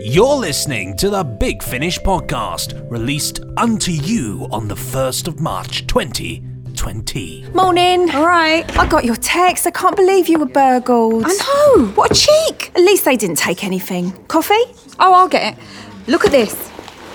[0.00, 5.86] You're listening to the Big Finish podcast, released unto you on the 1st of March
[5.86, 7.46] 2020.
[7.54, 8.10] Morning.
[8.10, 8.78] All right.
[8.78, 9.66] I got your text.
[9.66, 11.24] I can't believe you were burgled.
[11.26, 11.86] I know.
[11.94, 12.72] What a cheek.
[12.74, 14.12] At least they didn't take anything.
[14.26, 14.54] Coffee?
[15.00, 15.64] Oh, I'll get it.
[16.08, 16.52] Look at this.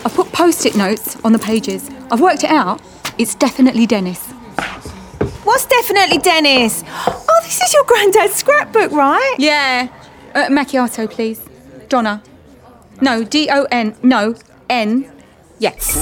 [0.03, 1.87] I've put post it notes on the pages.
[2.11, 2.81] I've worked it out.
[3.19, 4.25] It's definitely Dennis.
[5.43, 6.83] What's definitely Dennis?
[6.87, 9.35] Oh, this is your granddad's scrapbook, right?
[9.37, 9.87] Yeah.
[10.33, 11.41] Uh, macchiato, please.
[11.87, 12.23] Donna.
[13.03, 13.95] No, D O N.
[14.03, 14.35] No,
[14.69, 15.11] N.
[15.57, 15.95] Yes.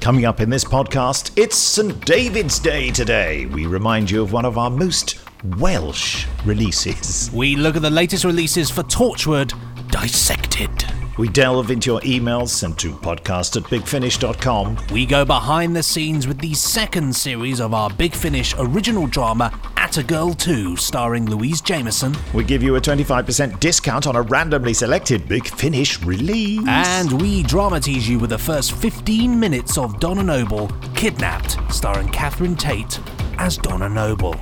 [0.00, 2.04] Coming up in this podcast, it's St.
[2.04, 3.46] David's Day today.
[3.46, 5.18] We remind you of one of our most
[5.58, 7.28] Welsh releases.
[7.32, 9.52] We look at the latest releases for Torchwood
[9.90, 10.95] Dissected.
[11.18, 14.76] We delve into your emails sent to podcast at bigfinish.com.
[14.92, 19.58] We go behind the scenes with the second series of our Big Finish original drama,
[19.78, 22.14] ATA Girl 2, starring Louise Jameson.
[22.34, 26.60] We give you a 25% discount on a randomly selected Big Finish release.
[26.68, 32.56] And we dramatise you with the first 15 minutes of Donna Noble, Kidnapped, starring Catherine
[32.56, 33.00] Tate
[33.38, 34.34] as Donna Noble.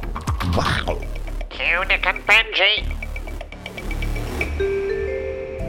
[0.57, 1.01] wow.
[1.51, 2.91] Cue Nick and Benji.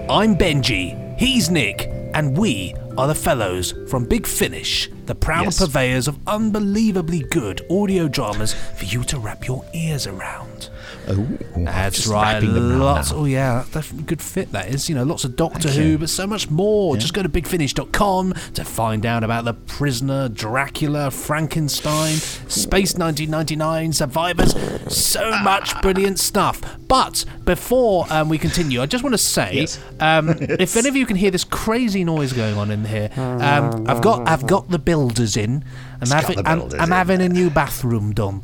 [0.07, 5.59] I'm Benji, he's Nick, and we are the fellows from Big Finish, the proud Yes.
[5.59, 10.69] purveyors of unbelievably good audio dramas for you to wrap your ears around.
[11.07, 12.39] Oh, That's right.
[12.41, 13.11] Lots.
[13.11, 14.51] Oh yeah, that's a good fit.
[14.51, 14.89] That is.
[14.89, 15.97] You know, lots of Doctor Thank Who, you.
[15.97, 16.97] but so much more.
[16.97, 24.53] Just go to bigfinish.com to find out about the Prisoner, Dracula, Frankenstein, Space 1999, Survivors.
[24.93, 26.61] So much brilliant stuff.
[26.87, 29.79] But before um, we continue, I just want to say, Yes.
[29.99, 33.85] um, if any of you can hear this crazy noise going on in here, um,
[33.87, 35.63] I've got I've got the builders in.
[36.01, 36.89] I'm having I'm, I'm in.
[36.91, 38.41] having a new bathroom done.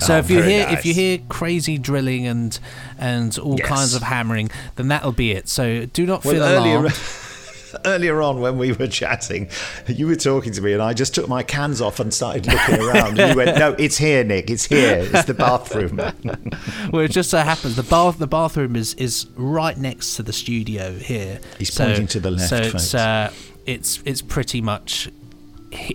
[0.00, 2.58] So Oh, if you hear if you hear crazy drilling and
[2.98, 3.66] and all Yes.
[3.68, 5.48] kinds of hammering, then that'll be it.
[5.48, 6.98] So do not Well, feel earlier, alarmed.
[7.84, 9.48] earlier on when we were chatting,
[9.86, 12.80] you were talking to me, and I just took my cans off and started looking
[12.80, 13.18] around.
[13.18, 14.50] And you went, "No, it's here, Nick.
[14.50, 15.08] It's here.
[15.12, 15.96] It's the bathroom."
[16.92, 20.32] well, it just so happens the bath the bathroom is is right next to the
[20.32, 21.40] studio here.
[21.58, 23.30] He's So- pointing to the left, So it's uh,
[23.66, 25.08] it's it's pretty much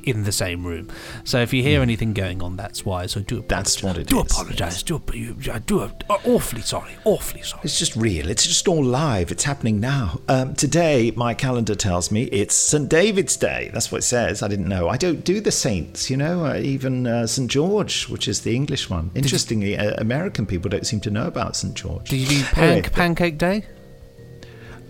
[0.04, 0.90] in the same room.
[1.24, 3.06] So if you hear anything going on, that's why.
[3.08, 3.76] So do apologize.
[3.76, 4.84] That's what it do is, apologise.
[4.84, 6.92] Do ap- you- I do ap- awfully sorry.
[7.06, 7.62] Awfully sorry.
[7.64, 8.30] It's just real.
[8.30, 9.32] It's just all live.
[9.32, 10.20] It's happening now.
[10.28, 12.90] Um, today, my calendar tells me it's St.
[12.90, 13.70] David's Day.
[13.74, 14.44] That's what it says.
[14.44, 14.90] I didn't know.
[14.90, 17.50] I don't do the saints, you know, uh, even uh, St.
[17.50, 19.12] George, which is the English one.
[19.16, 21.74] Interestingly, uh, American people don't seem to know about St.
[21.74, 22.10] George.
[22.10, 23.66] Did you do pan- pancake day?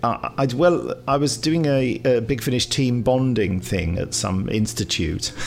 [0.04, 4.50] Uh, I, well, I was doing a, a Big Finish team bonding thing at some
[4.50, 5.26] institute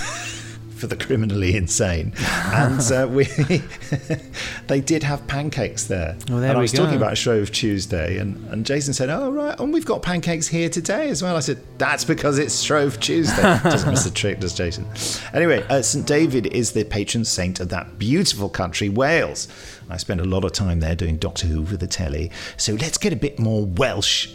[0.76, 3.24] for the criminally insane, and uh, we
[4.66, 6.16] they did have pancakes there.
[6.30, 9.58] Oh, there and I was talking about Shrove Tuesday, and, and Jason said, "Oh right,
[9.58, 13.42] and we've got pancakes here today as well." I said, "That's because it's Shrove Tuesday."
[13.62, 14.86] Doesn't miss a trick, does Jason?
[15.32, 19.48] Anyway, uh, St David is the patron saint of that beautiful country, Wales.
[19.90, 22.98] I spent a lot of time there doing Doctor Who for the telly, so let's
[22.98, 24.34] get a bit more Welsh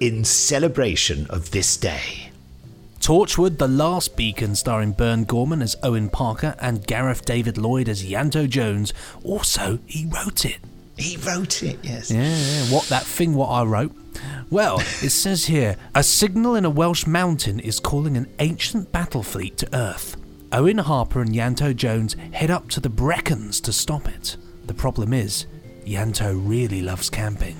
[0.00, 2.30] in celebration of this day.
[3.00, 8.02] Torchwood, The Last Beacon, starring Burn Gorman as Owen Harper and Gareth David Lloyd as
[8.02, 8.92] Ianto Jones.
[9.22, 10.58] Also, he wrote it.
[10.96, 12.10] He wrote it, yes.
[12.10, 13.94] Yeah, yeah, what that thing what I wrote.
[14.50, 19.22] Well, it says here a signal in a Welsh mountain is calling an ancient battle
[19.22, 20.16] fleet to Earth.
[20.52, 24.36] Owen Harper and Ianto Jones head up to the Brecons to stop it.
[24.66, 25.46] The problem is,
[25.84, 27.56] Ianto really loves camping.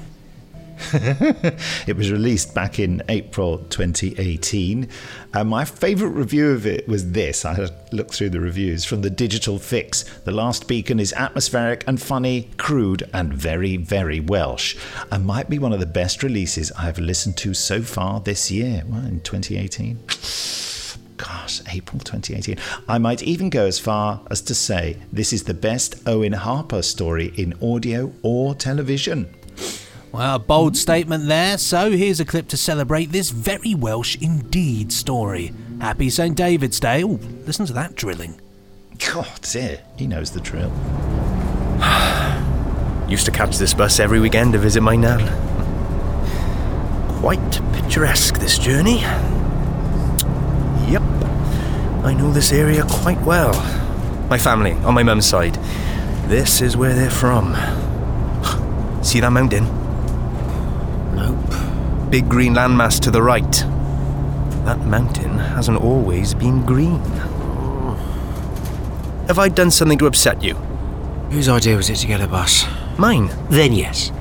[1.87, 4.83] It was released back in April 2018.
[4.83, 4.89] And
[5.35, 7.45] uh, my favourite review of it was this.
[7.45, 7.71] I a
[8.05, 10.03] through the reviews from the Digital Fix.
[10.21, 14.77] The Last Beacon is atmospheric and funny, crude, and very, very Welsh.
[15.11, 18.83] And might be one of the best releases I've listened to so far this year.
[18.87, 19.99] Well, in 2018.
[21.17, 22.59] Gosh, April 2018.
[22.89, 26.83] I might even go as far as to say this is the best Owen Harper
[26.83, 29.35] story in audio or television.
[30.17, 31.59] Well, a bold statement there.
[31.59, 35.53] So here's a clip to celebrate this very Welsh indeed story.
[35.79, 36.35] Happy St.
[36.35, 37.05] David's Day.
[37.05, 38.41] Oh, listen to that drilling.
[39.13, 40.73] God, dear, he knows the drill.
[43.11, 45.21] Used to catch this bus every weekend to visit my nan.
[47.21, 49.01] Quite picturesque, this journey.
[50.91, 51.03] Yep,
[52.05, 53.53] I know this area quite well.
[54.31, 55.57] My family, on my mum's side.
[56.27, 57.53] This is where they're from.
[59.05, 59.76] See that mountain?
[61.27, 62.11] Nope.
[62.11, 63.53] Big green landmass to the right.
[64.65, 67.01] That mountain hasn't always been green.
[67.01, 67.97] Hmm.
[69.27, 70.55] Have I done something to upset you?
[71.31, 72.65] Whose idea was it to get a bus?
[72.97, 73.29] Mine.
[73.51, 74.13] Then yes.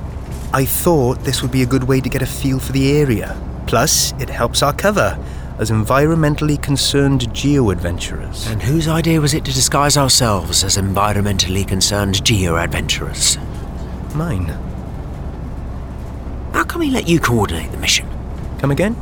[0.52, 3.40] I thought this would be a good way to get a feel for the area.
[3.68, 5.18] Plus, it helps our cover
[5.60, 8.48] as environmentally concerned geo adventurers.
[8.48, 13.38] And whose idea was it to disguise ourselves as environmentally concerned geo adventurers?
[14.16, 14.65] Mine.
[16.56, 18.08] How come he let you coordinate the mission?
[18.60, 18.96] Come again?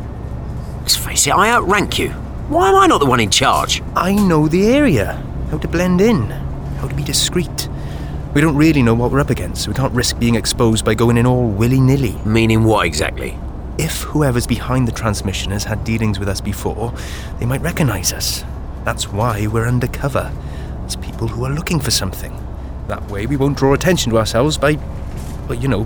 [0.81, 2.09] Let's face it, I outrank you.
[2.49, 3.83] Why am I not the one in charge?
[3.95, 6.31] I know the area, how to blend in,
[6.79, 7.69] how to be discreet.
[8.33, 10.95] We don't really know what we're up against, so we can't risk being exposed by
[10.95, 12.15] going in all willy nilly.
[12.25, 13.37] Meaning what exactly?
[13.77, 16.91] If whoever's behind the transmission has had dealings with us before,
[17.37, 18.43] they might recognize us.
[18.83, 20.31] That's why we're undercover,
[20.87, 22.35] as people who are looking for something.
[22.87, 24.79] That way we won't draw attention to ourselves by,
[25.47, 25.85] well, you know,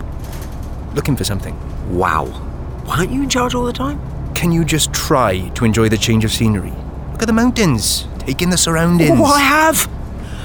[0.97, 1.55] looking for something.
[1.95, 2.25] Wow.
[2.85, 4.01] Why aren't you in charge all the time?
[4.33, 6.73] Can you just try to enjoy the change of scenery?
[7.13, 9.11] Look at the mountains, take in the surroundings.
[9.13, 9.89] Oh, I have.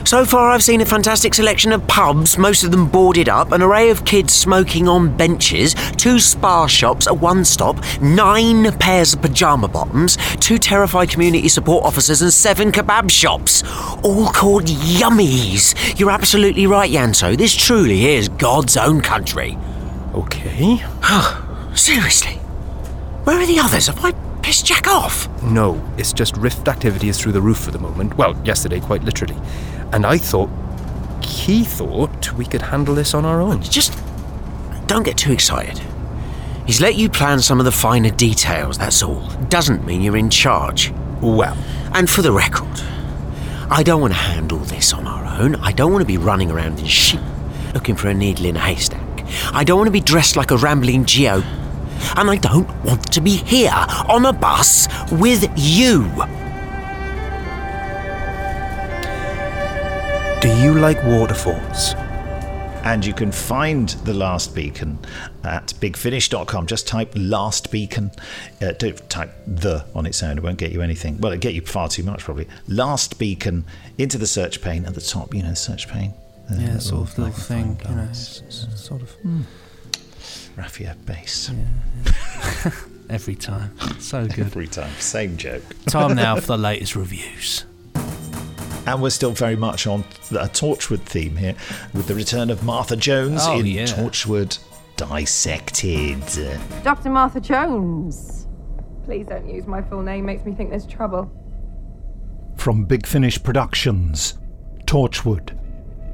[0.04, 3.62] So far, I've seen a fantastic selection of pubs, most of them boarded up, an
[3.62, 9.22] array of kids smoking on benches, two spa shops, a one stop, nine pairs of
[9.22, 13.62] pyjama bottoms, two terrified community support officers, and seven kebab shops.
[14.02, 15.98] All called Yummies.
[15.98, 17.38] You're absolutely right, Ianto.
[17.38, 19.56] This truly is God's own country.
[20.14, 20.80] Okay.
[21.04, 22.34] Oh, seriously.
[23.24, 23.86] Where are the others?
[23.86, 24.12] Have I
[24.42, 25.28] pissed Jack off?
[25.42, 28.16] No, it's just Rift activity is through the roof for the moment.
[28.16, 29.36] Well, yesterday, quite literally.
[29.92, 30.50] And I thought,
[31.24, 33.62] he thought we could handle this on our own.
[33.62, 33.98] Just
[34.86, 35.78] don't get too excited.
[36.66, 39.28] He's let you plan some of the finer details, that's all.
[39.48, 40.92] Doesn't mean you're in charge.
[41.20, 41.56] Well,
[41.94, 42.80] And for the record,
[43.70, 45.56] I don't want to handle this on our own.
[45.56, 47.20] I don't want to be running around in sheep
[47.74, 49.01] looking for a needle in a haystack.
[49.52, 51.42] I don't want to be dressed like a rambling geo.
[52.16, 53.72] And I don't want to be here
[54.08, 56.10] on a bus with you.
[60.42, 61.94] do you like waterfalls?
[62.82, 64.98] And you can find The Last Beacon
[65.44, 66.66] at bigfinish.com.
[66.66, 68.10] Just type Last Beacon.
[68.60, 71.16] Uh, don't type the on its own, it won't get you anything.
[71.20, 72.48] Well, it'll get you far too much, probably.
[72.66, 73.64] Last Beacon
[73.98, 76.12] into the search pane at the top, you know, search pane.
[76.52, 78.42] Uh, Yeah, sort of little magnifying thing, you know, glass.
[78.48, 79.16] s- s- sort of
[80.56, 81.50] Raffia base.
[83.10, 83.76] every time.
[84.00, 84.40] So good.
[84.46, 85.62] Every time, same joke.
[85.86, 87.64] Time now for the latest reviews.
[88.84, 90.00] And we're still very much on
[90.32, 91.54] a Torchwood theme here
[91.94, 93.84] with the return of Martha Jones Oh, in yeah.
[93.84, 94.58] Torchwood
[94.96, 96.20] Dissected.
[96.82, 97.10] Dr.
[97.10, 98.46] Martha Jones.
[99.04, 101.30] Please don't use my full name, makes me think there's trouble.
[102.56, 104.34] From Big Finish Productions,
[104.86, 105.56] Torchwood,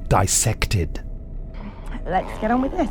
[0.09, 1.03] Dissected.
[2.07, 2.89] Let's get on with this.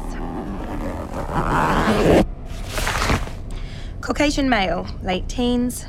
[4.01, 5.87] Caucasian male, late teens,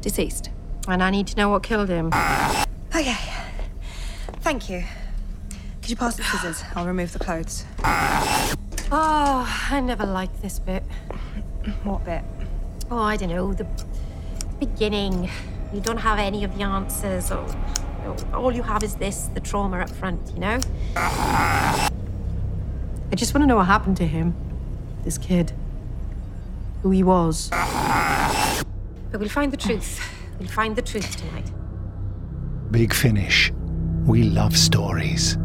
[0.00, 0.50] deceased.
[0.88, 2.08] And I need to know what killed him.
[2.94, 3.16] Okay.
[4.40, 4.84] Thank you.
[5.80, 6.64] Could you pass the scissors?
[6.74, 7.64] I'll remove the clothes.
[8.90, 10.82] Oh, I never liked this bit.
[11.84, 12.22] What bit?
[12.90, 13.66] Oh, I don't know, the
[14.58, 15.30] beginning.
[15.72, 17.85] You don't have any of the answers, or, or
[18.34, 20.58] all you have is this the trauma up front, you know?
[20.96, 21.88] I
[23.14, 24.34] just want to know what happened to him.
[25.04, 25.52] This kid.
[26.82, 27.50] Who he was.
[27.50, 30.00] But we'll find the truth.
[30.38, 31.50] We'll find the truth tonight.
[32.70, 33.52] Big Finish.
[34.04, 35.38] We love stories.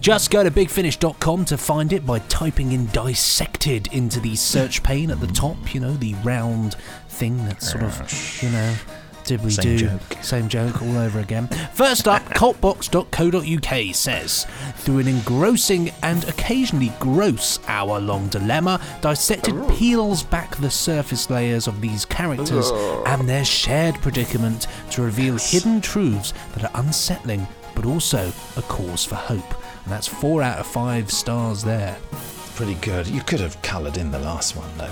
[0.00, 5.10] Just go to bigfinish.com to find it by typing in dissected into the search pane
[5.10, 6.76] at the top, you know, the round
[7.08, 8.74] thing that's sort of, you know,
[9.28, 10.16] did we Same do joke.
[10.22, 11.48] same joke all over again.
[11.74, 19.76] First up, cultbox.co.uk says, through an engrossing and occasionally gross hour long dilemma, Dissected oh.
[19.76, 23.04] peels back the surface layers of these characters oh.
[23.06, 29.04] and their shared predicament to reveal hidden truths that are unsettling but also a cause
[29.04, 29.54] for hope.
[29.84, 31.98] And that's four out of five stars there.
[32.58, 33.06] Pretty good.
[33.06, 34.90] You could have coloured in the last one, though.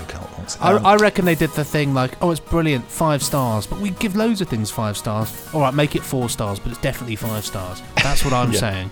[0.61, 3.77] I, Um, I reckon they did the thing like, oh, it's brilliant, five stars, but
[3.81, 5.33] we give loads of things five stars.
[5.53, 7.83] All right, make it four stars, but it's definitely five stars.
[8.01, 8.59] That's what I'm Yeah.
[8.61, 8.91] saying.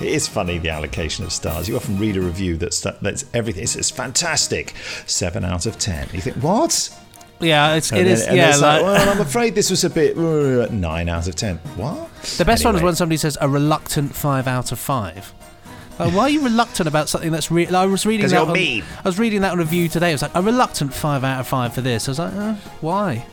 [0.00, 1.68] It is funny the allocation of stars.
[1.68, 3.62] You often read a review that's that's everything.
[3.64, 4.72] It's, it's fantastic.
[5.04, 6.08] Seven out of ten.
[6.14, 6.88] You think what?
[7.40, 8.26] Yeah, it's And it then- is.
[8.26, 11.56] Yeah, like, like, well, I'm afraid this was a bit uh, nine out of ten.
[11.76, 12.10] What?
[12.38, 15.34] the best one is when somebody says a reluctant five out of five.
[15.98, 17.76] Like, why are you reluctant about something that's real?
[17.76, 18.32] I was reading that.
[18.32, 18.84] you're on, mean.
[19.04, 20.10] I was reading that review today.
[20.10, 22.08] It was like a reluctant five out of five for this.
[22.08, 23.26] I was like, uh, why?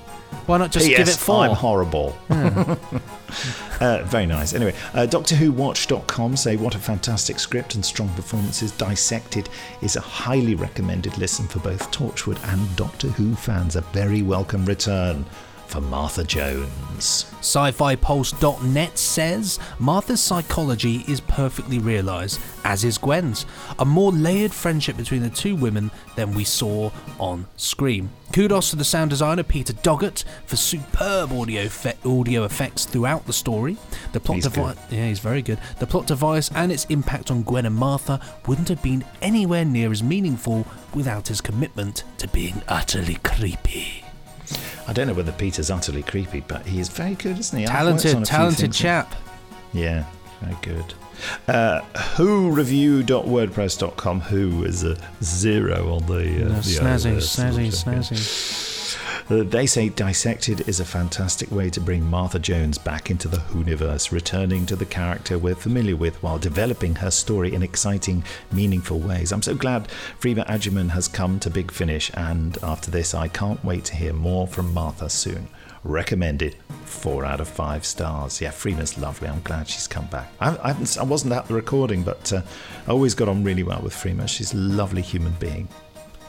[0.46, 1.18] Why not just give it P.S.
[1.18, 1.46] four?
[1.46, 2.18] I'm horrible.
[2.30, 4.54] uh, very nice.
[4.54, 8.72] Anyway, uh, DoctorWhoWatch.com say what a fantastic script and strong performances.
[8.72, 9.50] Dissected
[9.82, 13.75] is a highly recommended listen for both Torchwood and Doctor Who fans.
[13.75, 15.25] A very welcome return.
[15.70, 17.26] For Martha Jones.
[17.40, 23.46] Sci-Fi-Pulse.net says Martha's psychology is perfectly realised, as is Gwen's.
[23.78, 28.10] A more layered friendship between the two women than we saw on Scream.
[28.34, 33.34] Kudos to the sound designer Peter Doggett for superb audio fe- audio effects throughout the
[33.34, 33.78] story.
[34.12, 35.60] The plot device, yeah, he's very good.
[35.78, 39.92] The plot device and its impact on Gwen and Martha wouldn't have been anywhere near
[39.92, 44.04] as meaningful without his commitment to being utterly creepy.
[44.88, 47.65] I don't know whether Peter's utterly creepy, but he is very good, isn't he?
[47.65, 49.15] Talented, on a few talented chap.
[49.74, 50.06] Yeah,
[50.41, 50.94] very good.
[51.48, 54.22] Uh, WhoReview.wordpress.com.
[54.22, 56.46] Who is a zero on the.
[56.46, 58.78] Uh, No, the snazzy, snazzy, snazzy.
[59.30, 63.38] Uh, they say Dissected is a fantastic way to bring Martha Jones back into the
[63.38, 69.00] Whoniverse, returning to the character we're familiar with while developing her story in exciting, meaningful
[69.00, 69.32] ways.
[69.32, 69.88] I'm so glad
[70.20, 74.14] Freema Agyeman has come to Big Finish, and after this, I can't wait to hear
[74.14, 75.48] more from Martha soon.
[75.84, 76.56] Recommended.
[76.84, 78.42] Four out of five stars.
[78.42, 79.30] Yeah, Freema's lovely.
[79.30, 80.30] I'm glad she's come back.
[80.40, 82.42] I, I, I wasn't at the recording, but uh,
[82.88, 84.28] I always got on really well with Freema.
[84.28, 85.70] She's a lovely human being.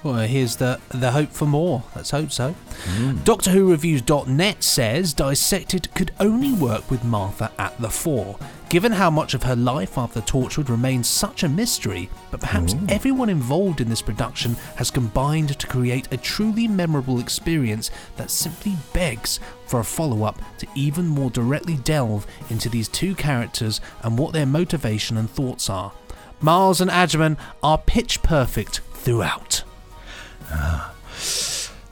[0.03, 1.83] Well, here's the the hope for more.
[1.95, 2.53] Let's hope so.
[2.53, 3.19] Hmm.
[3.23, 8.39] Doctor Who Reviews.net says Dissected could only work with Martha at the fore,
[8.71, 12.09] given how much of her life after Torchwood remains such a mystery.
[12.31, 12.87] But perhaps hmm.
[12.89, 18.77] everyone involved in this production has combined to create a truly memorable experience that simply
[18.95, 24.19] begs for a follow up to even more directly delve into these two characters and
[24.19, 25.93] what their motivation and thoughts are.
[26.41, 29.63] Myles and Agyeman are pitch perfect throughout.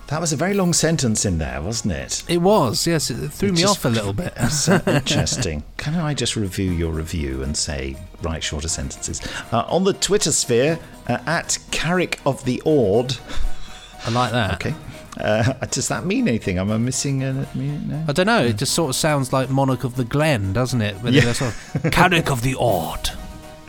[0.09, 2.25] That was a very long sentence in there, wasn't it?
[2.29, 3.11] It was, yes.
[3.11, 4.33] It threw It me off a little bit.
[4.69, 5.63] Uh, interesting.
[5.77, 9.21] Can I just review your review and say, write shorter sentences?
[9.53, 13.17] Uh, on the Twitter sphere, uh, at Carrick of the Ord.
[14.07, 14.55] I like that.
[14.55, 14.75] Okay.
[15.19, 16.59] Uh, does that mean anything?
[16.59, 17.33] Am I missing a.
[17.55, 18.05] No?
[18.09, 18.45] I don't know.
[18.45, 20.97] It just sort of sounds like Monarch of the Glen, doesn't it?
[21.05, 21.33] Yeah.
[21.33, 23.11] sort of Carrick of the Odd.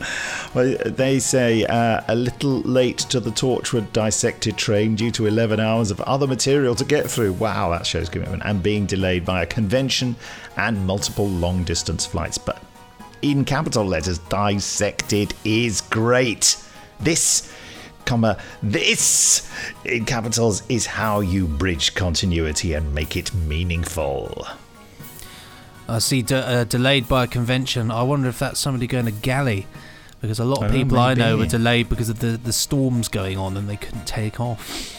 [0.52, 5.60] Well, they say uh, a little late to the Torchwood dissected train due to 11
[5.60, 7.34] hours of other material to get through.
[7.34, 8.42] Wow, that shows commitment.
[8.44, 10.16] And being delayed by a convention
[10.56, 12.36] and multiple long distance flights.
[12.36, 12.60] But
[13.22, 16.56] in capital letters, dissected is great.
[16.98, 17.54] This,
[18.04, 19.48] comma, this
[19.84, 24.48] in capitals is how you bridge continuity and make it meaningful.
[25.88, 27.92] I see de- uh, delayed by a convention.
[27.92, 29.68] I wonder if that's somebody going to Gally.
[30.20, 33.08] Because a lot of Oh, people I know were delayed because of the, the storms
[33.08, 34.96] going on and they couldn't take off.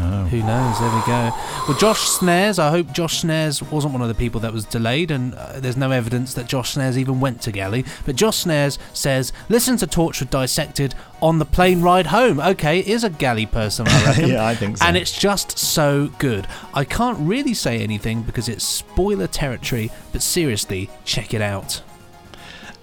[0.00, 0.24] Oh.
[0.24, 0.80] Who knows?
[0.80, 1.30] There we go.
[1.68, 5.12] Well, Josh Snares, I hope Josh Snares wasn't one of the people that was delayed,
[5.12, 7.84] and uh, there's no evidence that Josh Snares even went to Gally.
[8.04, 12.40] But Josh Snares says, listen to Torchwood Dissected on the plane ride home.
[12.40, 14.30] Okay, is a Gally person, I reckon.
[14.30, 14.84] Yeah, I think so.
[14.84, 16.48] And it's just so good.
[16.72, 21.82] I can't really say anything because it's spoiler territory, but seriously, check it out.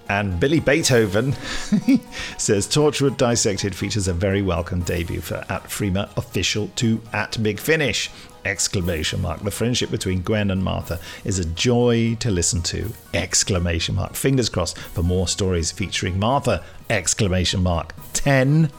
[0.08, 1.32] And Billy Beethoven
[2.38, 7.58] says Torchwood Dissected features a very welcome debut for at Freema official to at Big
[7.58, 8.10] Finish!
[8.44, 9.40] Exclamation mark.
[9.40, 12.92] The friendship between Gwen and Martha is a joy to listen to!
[13.14, 14.14] Exclamation mark.
[14.14, 16.64] Fingers crossed for more stories featuring Martha!
[16.90, 17.94] Exclamation mark.
[18.12, 18.70] 10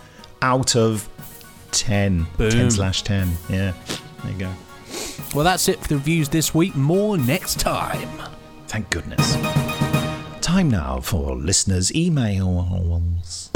[0.41, 1.09] out of
[1.71, 2.27] 10.
[2.37, 2.51] Boom.
[2.51, 3.31] 10 slash 10.
[3.49, 3.73] Yeah.
[4.23, 4.53] There you go.
[5.33, 6.75] Well, that's it for the reviews this week.
[6.75, 8.09] More next time.
[8.67, 9.62] Thank goodness.
[10.53, 13.49] Time now for listeners' emails.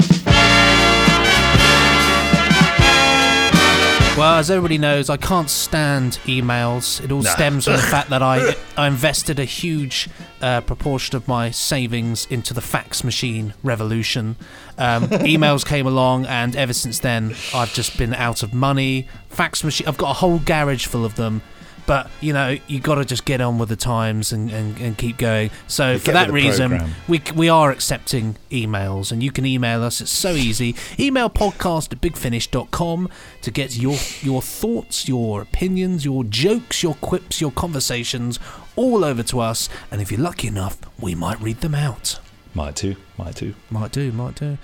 [4.18, 7.00] Well, as everybody knows, I can't stand emails.
[7.00, 10.08] It all stems from the fact that I I invested a huge
[10.42, 14.34] uh, proportion of my savings into the fax machine revolution.
[14.76, 19.06] Um, emails came along, and ever since then, I've just been out of money.
[19.28, 19.86] Fax machine.
[19.86, 21.42] I've got a whole garage full of them.
[21.88, 24.96] But you know, you got to just get on with the times and, and, and
[24.96, 25.50] keep going.
[25.66, 26.94] So You for that reason, programme.
[27.08, 31.92] we, we are accepting emails and you can email us it's so easy email podcast
[31.92, 33.08] at bigfinish.com
[33.42, 38.38] to get your your thoughts your opinions your jokes your quips your conversations
[38.76, 42.18] all over to us and if you're lucky enough we might read them out
[42.54, 42.96] Might too.
[43.18, 43.54] Might too.
[43.70, 44.58] might do, might do.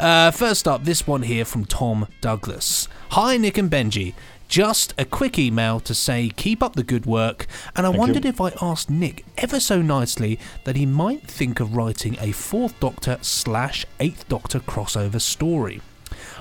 [0.00, 2.88] Uh, first up, this one here from Tom Douglas.
[3.10, 4.12] Hi, Nick and Benji.
[4.48, 8.24] Just a quick email to say keep up the good work, and I Thank wondered
[8.24, 8.30] you.
[8.30, 12.80] if I asked Nick ever so nicely that he might think of writing a Fourth
[12.80, 15.82] Doctor slash Eighth Doctor crossover story.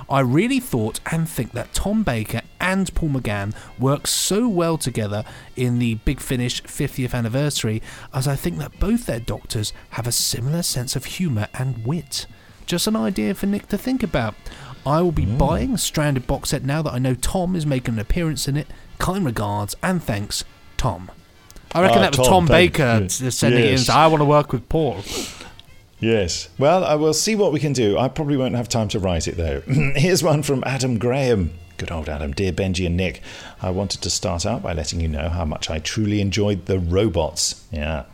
[0.10, 5.26] I really thought and think that Tom Baker and Paul McGann work so well together
[5.58, 7.82] in the Big Finish 50th anniversary,
[8.14, 12.26] as I think that both their doctors have a similar sense of humour and wit.
[12.68, 14.36] Just an idea for Nick to think about.
[14.88, 17.96] I will be buying a Stranded box set now that I know Tom is making
[17.96, 18.68] an appearance in it.
[19.00, 20.44] Kind regards and thanks,
[20.78, 21.12] Tom.
[21.74, 23.36] I reckon Ah, that was Tom Tom, Baker, Baker yes.
[23.36, 23.78] sending it in.
[23.78, 25.04] So I want to work with Paul.
[26.00, 26.50] Yes.
[26.58, 27.98] Well, I will see what we can do.
[27.98, 29.62] I probably won't have time to write it though.
[29.96, 31.52] Here's one from Adam Graham.
[31.78, 32.32] Good old Adam.
[32.32, 33.22] Dear Benji and Nick,
[33.62, 36.80] I wanted to start out by letting you know how much I truly enjoyed the
[36.80, 37.64] robots.
[37.72, 38.06] Yeah.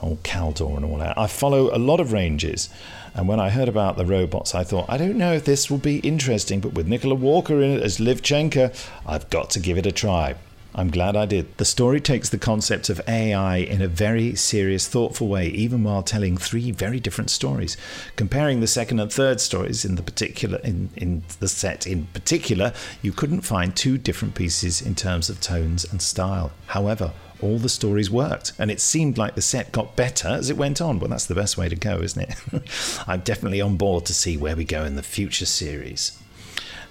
[0.00, 1.18] Old Kaldor and all that.
[1.18, 2.70] I follow a lot of ranges.
[3.14, 5.78] And when I heard about the robots, I thought, I don't know if this will
[5.78, 8.74] be interesting, but with Nicola Walker in it as Liv Chenka,
[9.06, 10.36] I've got to give it a try.
[10.74, 11.56] I'm glad I did.
[11.56, 16.02] The story takes the concept of AI in a very serious, thoughtful way, even while
[16.02, 17.76] telling three very different stories.
[18.14, 22.72] Comparing the second and third stories in the particular in, in the set in particular,
[23.02, 26.52] you couldn't find two different pieces in terms of tones and style.
[26.66, 27.12] However,
[27.42, 30.80] all the stories worked, and it seemed like the set got better as it went
[30.80, 30.98] on.
[30.98, 32.62] Well, that's the best way to go, isn't it?
[33.08, 36.19] I'm definitely on board to see where we go in the future series.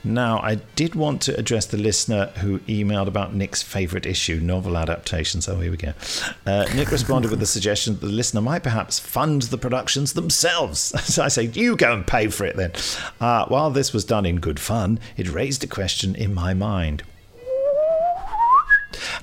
[0.04, 4.78] Now, I did want to address the listener who emailed about Nick's favourite issue, novel
[4.78, 5.48] adaptations.
[5.50, 5.94] Oh, here we go.
[6.46, 10.94] Uh, Nick responded with the suggestion that the listener might perhaps fund the productions themselves.
[11.10, 12.72] So I say, you go and pay for it then.
[13.20, 17.04] Uh, while this was done in good fun, it raised a question in my mind.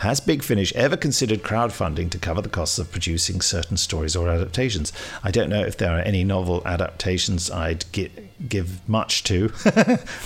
[0.00, 4.28] Has Big Finish ever considered crowdfunding to cover the costs of producing certain stories or
[4.28, 4.92] adaptations?
[5.22, 8.10] I don't know if there are any novel adaptations I'd gi-
[8.48, 9.52] give much to,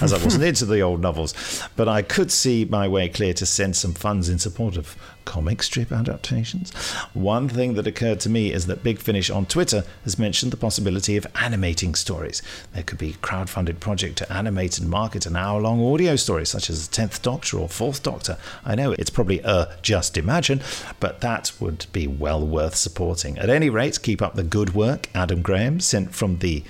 [0.00, 1.34] as I wasn't into the old novels,
[1.76, 5.62] but I could see my way clear to send some funds in support of comic
[5.62, 6.72] strip adaptations.
[7.14, 10.56] One thing that occurred to me is that Big Finish on Twitter has mentioned the
[10.56, 12.42] possibility of animating stories.
[12.72, 16.46] There could be a crowdfunded project to animate and market an hour long audio story,
[16.46, 18.38] such as The Tenth Doctor or Fourth Doctor.
[18.64, 20.62] I know it's probably a just imagine,
[20.98, 23.38] but that would be well worth supporting.
[23.38, 26.64] At any rate, keep up the good work, Adam Graham, sent from the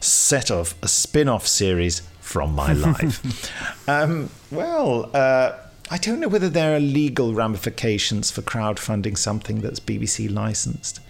[0.00, 3.88] set of a spin off series from my life.
[3.88, 5.52] um, well, uh,
[5.90, 11.00] I don't know whether there are legal ramifications for crowdfunding something that's BBC licensed.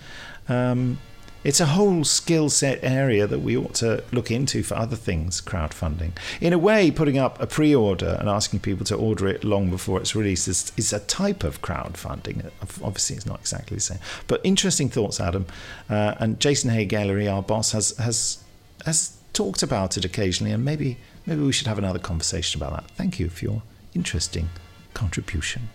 [0.49, 0.99] Um,
[1.45, 5.41] it's a whole skill set area that we ought to look into for other things,
[5.41, 6.11] crowdfunding.
[6.41, 9.71] In a way, putting up a pre order and asking people to order it long
[9.71, 12.51] before it's released is, is a type of crowdfunding.
[12.83, 13.99] Obviously, it's not exactly the same.
[14.27, 15.47] But interesting thoughts, Adam.
[15.89, 18.43] Uh, and Jason Haigh-Ellery, our boss, has, has,
[18.85, 22.91] has talked about it occasionally, and maybe, maybe we should have another conversation about that.
[22.93, 23.63] Thank you for your
[23.95, 24.49] interesting
[24.95, 25.69] contribution.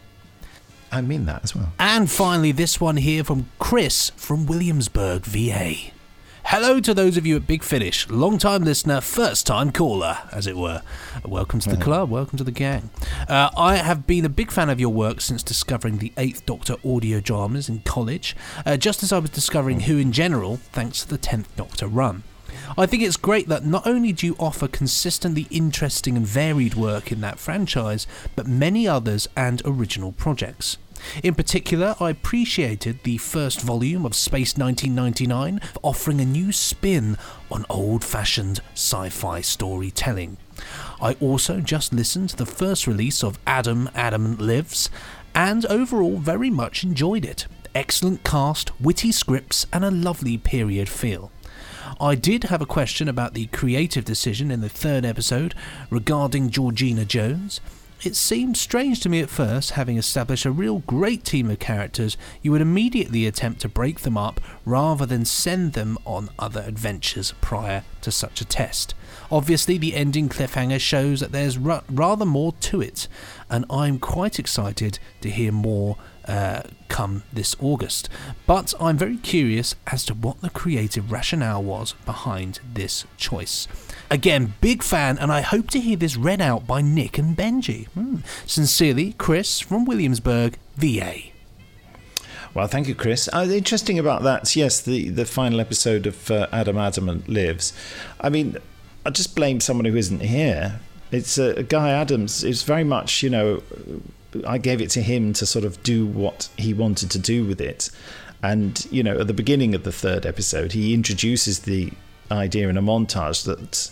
[0.91, 1.73] I mean that as well.
[1.79, 5.91] And finally, this one here from Chris from Williamsburg, VA.
[6.45, 10.45] Hello to those of you at Big Finish, long time listener, first time caller, as
[10.45, 10.81] it were.
[11.25, 12.89] Welcome to the club, welcome to the gang.
[13.29, 16.75] Uh, I have been a big fan of your work since discovering the Eighth Doctor
[16.85, 18.35] audio dramas in college,
[18.65, 22.23] uh, just as I was discovering Who in general, thanks to the Tenth Doctor run.
[22.77, 27.11] I think it's great that not only do you offer consistently interesting and varied work
[27.11, 30.77] in that franchise, but many others and original projects.
[31.21, 37.17] In particular, I appreciated the first volume of Space 1999 for offering a new spin
[37.51, 40.37] on old fashioned sci fi storytelling.
[41.01, 44.89] I also just listened to the first release of Adam Adamant Lives,
[45.35, 47.47] and overall very much enjoyed it.
[47.75, 51.31] Excellent cast, witty scripts, and a lovely period feel.
[51.99, 55.53] I did have a question about the creative decision in the third episode
[55.89, 57.61] regarding Georgina Jones.
[58.03, 62.17] It seemed strange to me at first, having established a real great team of characters,
[62.41, 67.33] you would immediately attempt to break them up rather than send them on other adventures
[67.39, 68.93] prior to such a test.
[69.31, 73.07] Obviously, the ending cliffhanger shows that there's ra- rather more to it,
[73.49, 75.95] and I'm quite excited to hear more
[76.27, 78.09] uh, come this August.
[78.45, 83.67] But I'm very curious as to what the creative rationale was behind this choice.
[84.09, 87.87] Again, big fan, and I hope to hear this read out by Nick and Benji.
[87.89, 88.17] Hmm.
[88.45, 91.15] Sincerely, Chris from Williamsburg, VA.
[92.53, 93.27] Well, thank you, Chris.
[93.33, 97.73] Uh, interesting about that, yes, the, the final episode of uh, Adam Adamant Lives.
[98.21, 98.57] I mean,
[99.05, 100.79] I just blame someone who isn't here.
[101.11, 102.43] It's uh, Guy Adams.
[102.43, 103.63] It's very much, you know,
[104.47, 107.61] I gave it to him to sort of do what he wanted to do with
[107.61, 107.89] it.
[108.41, 111.91] And, you know, at the beginning of the third episode, he introduces the
[112.29, 113.91] idea in a montage that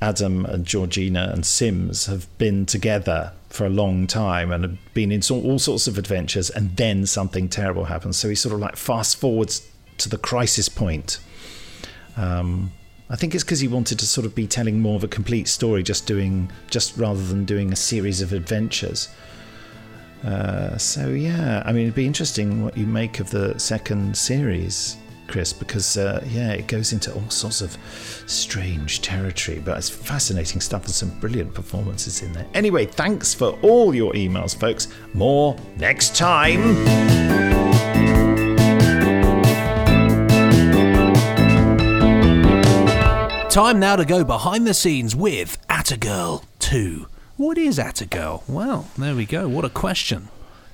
[0.00, 5.10] Adam and Georgina and Simms have been together for a long time and have been
[5.10, 8.16] in all sorts of adventures, and then something terrible happens.
[8.16, 11.18] So he sort of like fast forwards to the crisis point.
[12.16, 12.72] Um,
[13.10, 15.48] I think it's because he wanted to sort of be telling more of a complete
[15.48, 19.08] story, just doing just rather than doing a series of adventures.
[20.24, 24.96] Uh, so yeah, I mean, it'd be interesting what you make of the second series,
[25.28, 27.76] Chris, because uh, yeah, it goes into all sorts of
[28.26, 32.46] strange territory, but it's fascinating stuff and some brilliant performances in there.
[32.54, 34.88] Anyway, thanks for all your emails, folks.
[35.14, 36.76] More next time.
[43.50, 47.06] Time now to go behind the scenes with ATA Girl 2.
[47.38, 48.42] What is ATA Girl?
[48.48, 49.48] Well, there we go.
[49.48, 50.28] What a question.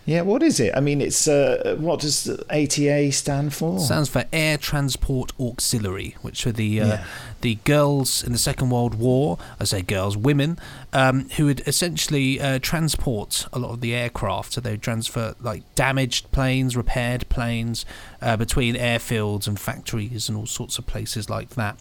[0.06, 0.74] Yeah, what is it?
[0.76, 3.78] I mean, it's uh, what does ATA stand for?
[3.78, 7.04] Stands for Air Transport Auxiliary, which were the uh, Yeah.
[7.40, 9.38] the girls in the Second World War.
[9.60, 10.58] I say girls, women,
[10.92, 14.54] um, who would essentially uh, transport a lot of the aircraft.
[14.54, 17.86] So they would transfer like damaged planes, repaired planes
[18.20, 21.78] uh, between airfields and factories and all sorts of places like that.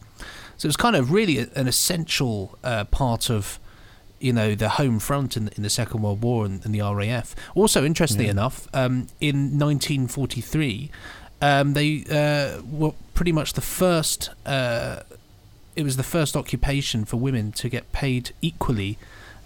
[0.56, 3.60] So it was kind of really an essential uh, part of
[4.24, 7.36] you know the home front in, in the Second World War and, and the RAF.
[7.56, 8.32] Also, interestingly Yeah.
[8.32, 10.90] enough, um, in 1943,
[11.42, 14.30] um, they uh, were pretty much the first.
[14.46, 15.02] Uh,
[15.76, 18.98] it was the first occupation for women to get paid equally.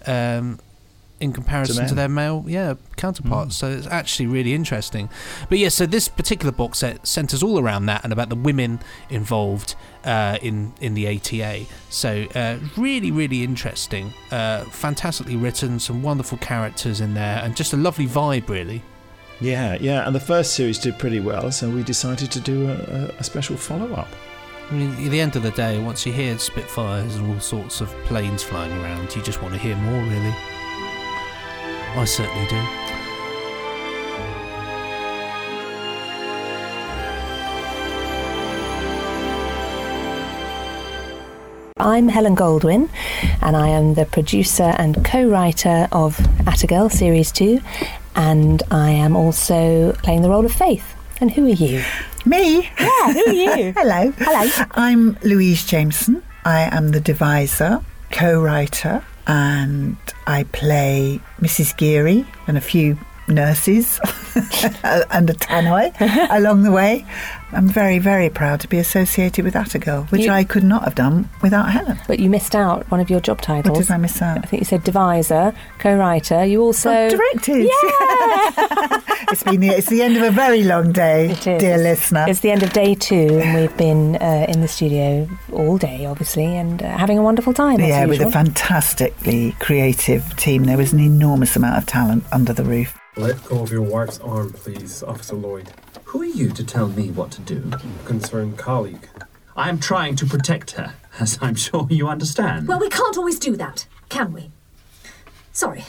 [0.06, 0.58] Um,
[1.20, 1.96] in comparison to, men.
[1.96, 5.08] their male yeah counterparts so it's actually really interesting
[5.48, 8.78] but yeah so this particular box set centers all around that and about the women
[9.10, 16.02] involved uh, in in the ATA so uh, really really interesting uh, fantastically written some
[16.02, 18.82] wonderful characters in there and just a lovely vibe really
[19.40, 22.74] Yeah, yeah, and the first series did pretty well, so we decided to do a,
[22.74, 24.08] a, a special follow up.
[24.70, 27.80] I mean, at the end of the day, once you hear Spitfires and all sorts
[27.80, 30.34] of planes flying around, you just want to hear more, really.
[31.98, 32.56] I certainly do.
[41.80, 42.88] I'm Helen Goldwyn,
[43.42, 47.58] and I am the producer and co writer of ATA Girl Series 2,
[48.14, 50.94] and I am also playing the role of Faith.
[51.20, 51.82] And who are you?
[52.24, 52.70] Me?
[52.78, 53.72] Yeah, who are you?
[53.76, 54.12] Hello.
[54.18, 54.66] Hello.
[54.70, 56.22] I'm Louise Jameson.
[56.44, 57.82] I am the deviser,
[58.12, 61.76] co writer, and I play Mrs.
[61.76, 64.00] Geary and a few nurses
[65.10, 65.92] and a tannoy
[66.30, 67.04] along the way.
[67.50, 70.84] I'm very, very proud to be associated with ATA Girl, which You- I could not
[70.84, 71.98] have done without Helen.
[72.06, 73.74] But you missed out one of your job titles.
[73.78, 74.38] What did I miss out?
[74.38, 76.44] I think you said deviser, co writer.
[76.44, 76.90] You also.
[76.90, 77.68] Oh, directed.
[79.30, 82.26] it's been the, it's the end of a very long day, dear listener.
[82.28, 86.04] It's the end of day two, and we've been uh, in the studio all day,
[86.04, 87.80] obviously, and uh, having a wonderful time.
[87.80, 90.64] Yeah, with a fantastically creative team.
[90.64, 92.98] There was an enormous amount of talent under the roof.
[93.18, 95.68] Let go of your wife's arm, please, Officer Lloyd.
[96.04, 97.68] Who are you to tell me what to do?
[98.04, 99.08] Concerned colleague.
[99.56, 102.68] I am trying to protect her, as I'm sure you understand.
[102.68, 104.52] Well, we can't always do that, can we?
[105.50, 105.84] Sorry.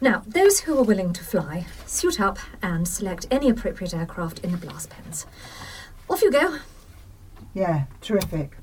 [0.00, 4.52] Now, those who are willing to fly, suit up and select any appropriate aircraft in
[4.52, 5.26] the blast pens.
[6.08, 6.58] Off you go.
[7.52, 8.56] Yeah, terrific.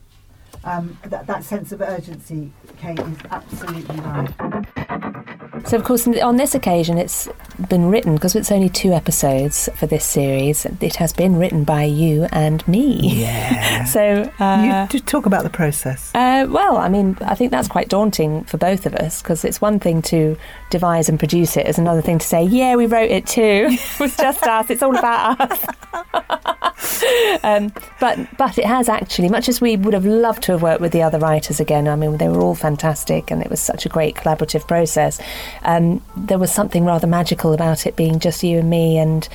[0.63, 5.48] Um, that, that sense of urgency, Kate, is absolutely right.
[5.65, 7.27] So, of course, on this occasion, it's
[7.69, 10.65] been written because it's only two episodes for this series.
[10.65, 12.99] It has been written by you and me.
[13.21, 13.83] Yeah.
[13.85, 16.13] so, uh, you talk about the process.
[16.15, 19.61] Uh, well, I mean, I think that's quite daunting for both of us because it's
[19.61, 20.37] one thing to
[20.69, 23.67] devise and produce it, it's another thing to say, yeah, we wrote it too.
[23.69, 24.69] it was just us.
[24.69, 25.65] It's all about us.
[27.43, 30.81] um, but but it has actually, much as we would have loved to have worked
[30.81, 31.87] with the other writers again.
[31.87, 35.19] I mean, they were all fantastic, and it was such a great collaborative process.
[35.63, 39.27] Um, there was something rather magical about it being just you and me, and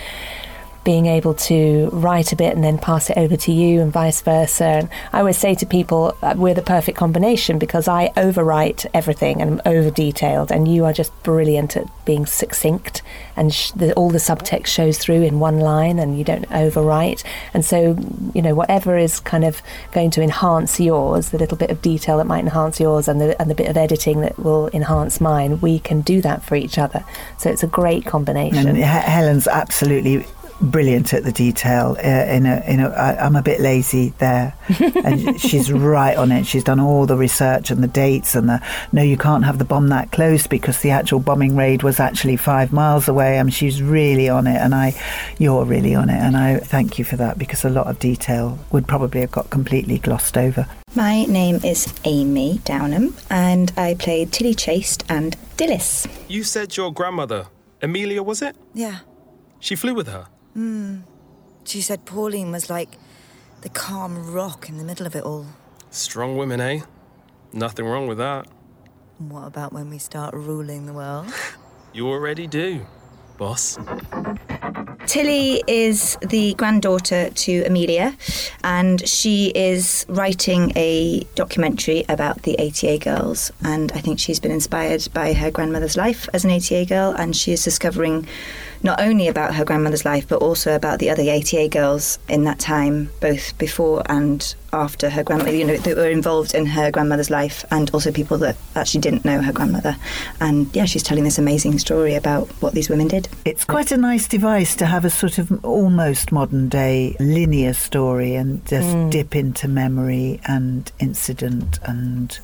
[0.84, 4.20] being able to write a bit and then pass it over to you and vice
[4.20, 4.64] versa.
[4.64, 9.40] And I always say to people, uh, we're the perfect combination because I overwrite everything
[9.40, 13.00] and I'm over detailed, and you are just brilliant at being succinct
[13.34, 17.24] and sh- the, all the subtext shows through in one line and you don't overwrite.
[17.54, 17.96] And so,
[18.34, 22.18] you know, whatever is kind of going to enhance yours, the little bit of detail
[22.18, 25.60] that might enhance yours and the, and the bit of editing that will enhance mine,
[25.62, 27.04] we can do that for each other.
[27.38, 28.68] So it's a great combination.
[28.68, 30.26] And He- Helen's absolutely
[30.60, 31.96] brilliant at the detail.
[31.98, 34.54] Uh, in a, in a, I, I'm a bit lazy there,
[35.04, 36.46] and she's right on it.
[36.46, 38.62] She's done all the research and the dates and the
[38.92, 42.36] no, you can't have the bomb that close because the actual bombing raid was actually
[42.36, 43.38] five miles away.
[43.38, 44.94] I mean, she's really on it, and I,
[45.38, 48.58] you're really on it, and I thank you for that because a lot of detail
[48.72, 50.66] would probably have got completely glossed over.
[50.94, 56.06] My name is Amy Downham, and I played Tilly Chaste and Dillis.
[56.28, 57.46] You said your grandmother,
[57.82, 58.56] Amelia, was it?
[58.74, 59.00] Yeah.
[59.58, 60.26] She flew with her.
[60.54, 60.98] Hmm.
[61.64, 62.98] She said Pauline was like
[63.62, 65.46] the calm rock in the middle of it all.
[65.90, 66.80] Strong women, eh?
[67.52, 68.46] Nothing wrong with that.
[69.18, 71.26] And what about when we start ruling the world?
[71.94, 72.84] You already do,
[73.38, 73.78] boss.
[75.06, 78.16] Tilly is the granddaughter to Amelia,
[78.64, 83.52] and she is writing a documentary about the ATA girls.
[83.62, 87.36] And I think she's been inspired by her grandmother's life as an ATA girl, and
[87.36, 88.26] she is discovering
[88.84, 92.58] not only about her grandmother's life, but also about the other ATA girls in that
[92.60, 97.30] time, both before and after her grandmother, you know, that were involved in her grandmother's
[97.30, 99.96] life, and also people that actually didn't know her grandmother.
[100.40, 103.28] And yeah, she's telling this amazing story about what these women did.
[103.44, 108.34] It's quite a nice device to have a sort of almost modern day linear story
[108.34, 109.10] and just Mm.
[109.10, 112.38] dip into memory and incident and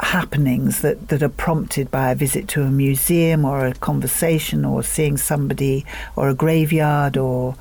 [0.00, 4.82] happenings that, that are prompted by a visit to a museum or a conversation or
[4.82, 5.84] seeing somebody
[6.16, 7.56] or a graveyard or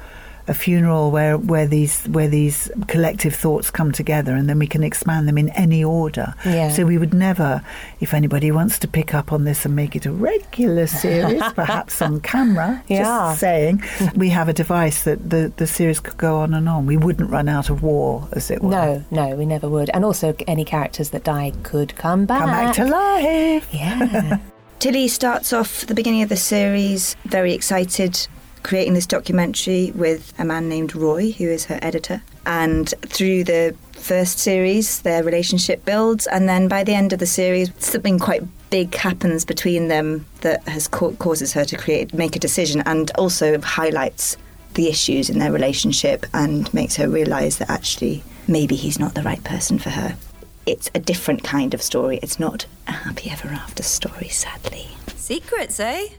[0.47, 4.83] a funeral where, where these where these collective thoughts come together and then we can
[4.83, 6.33] expand them in any order.
[6.45, 6.69] Yeah.
[6.69, 7.61] So we would never,
[7.99, 12.01] if anybody wants to pick up on this and make it a regular series, perhaps
[12.01, 13.03] on camera, Yeah.
[13.03, 13.83] just saying,
[14.15, 16.85] we have a device that the, the series could go on and on.
[16.85, 18.71] We wouldn't run out of war, as it were.
[18.71, 19.89] No, no, we never would.
[19.89, 22.39] And also, any characters that die could come back.
[22.39, 23.67] Come back to life.
[23.73, 24.37] Yeah.
[24.79, 28.27] Tilly starts off the beginning of the series very excited,
[28.67, 32.21] creating this documentary with a man named Roy, who is her editor.
[32.45, 37.25] And through the first series, their relationship builds, and then by the end of the
[37.25, 42.35] series, something quite big happens between them that has ca- causes her to create, make
[42.35, 44.35] a decision, and also highlights
[44.73, 49.23] the issues in their relationship and makes her realise that actually maybe he's not the
[49.23, 50.17] right person for her.
[50.65, 52.19] It's a different kind of story.
[52.21, 54.89] It's not a happy ever after story, sadly.
[55.15, 56.09] Secrets, eh?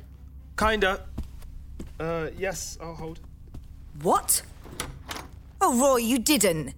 [0.57, 1.03] Kinda.
[1.99, 3.21] Uh, yes, I'll hold.
[4.03, 4.43] What?
[5.61, 6.75] Oh, Roy, you didn't.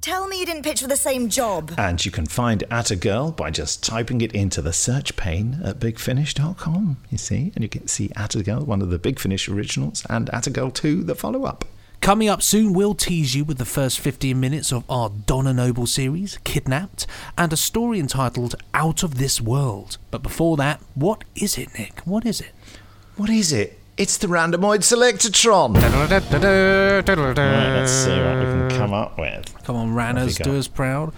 [0.00, 1.74] Tell me you didn't pitch for the same job.
[1.76, 5.78] And you can find ATA Girl by just typing it into the search pane at
[5.78, 7.52] bigfinish.com, you see.
[7.54, 10.70] And you can see ATA Girl, one of the Big Finish originals, and ATA Girl
[10.70, 11.66] 2, the follow up.
[12.00, 15.86] Coming up soon, we'll tease you with the first 15 minutes of our Donna Noble
[15.86, 19.98] series, Kidnapped, and a story entitled Out of This World.
[20.10, 22.00] But before that, what is it, Nick?
[22.06, 22.52] What is it?
[23.16, 23.79] What is it?
[23.96, 25.74] It's the Randomoid Selectatron.
[25.74, 25.82] Right,
[27.76, 29.52] let's see what we can come up with.
[29.64, 30.54] Come on, What Ranners, do got?
[30.54, 31.12] us proud.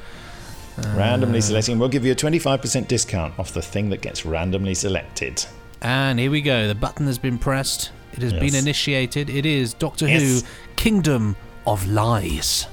[0.97, 1.79] Randomly Uh, selecting.
[1.79, 5.45] We'll give you a 25% discount off the thing that gets randomly selected.
[5.81, 6.67] And here we go.
[6.67, 7.91] The button has been pressed.
[8.15, 8.63] It has been Yes.
[8.63, 9.31] initiated.
[9.31, 10.23] It is Doctor Yes.
[10.23, 10.41] Who
[10.77, 12.67] Kingdom of Lies.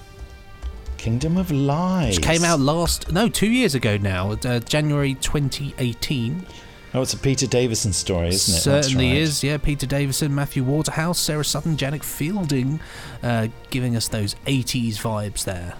[0.97, 2.15] Kingdom of Lies.
[2.17, 6.45] Which came out last, no, two years ago now, uh, January 2018.
[6.93, 8.63] Oh, it's a Peter Davison story, isn't it?
[8.63, 9.17] That's Certainly right.
[9.21, 9.57] is, yeah.
[9.57, 12.79] Peter Davison, Matthew Waterhouse, Sarah Sutton, Janet Fielding,
[13.21, 15.75] uh, giving us those 80s vibes there.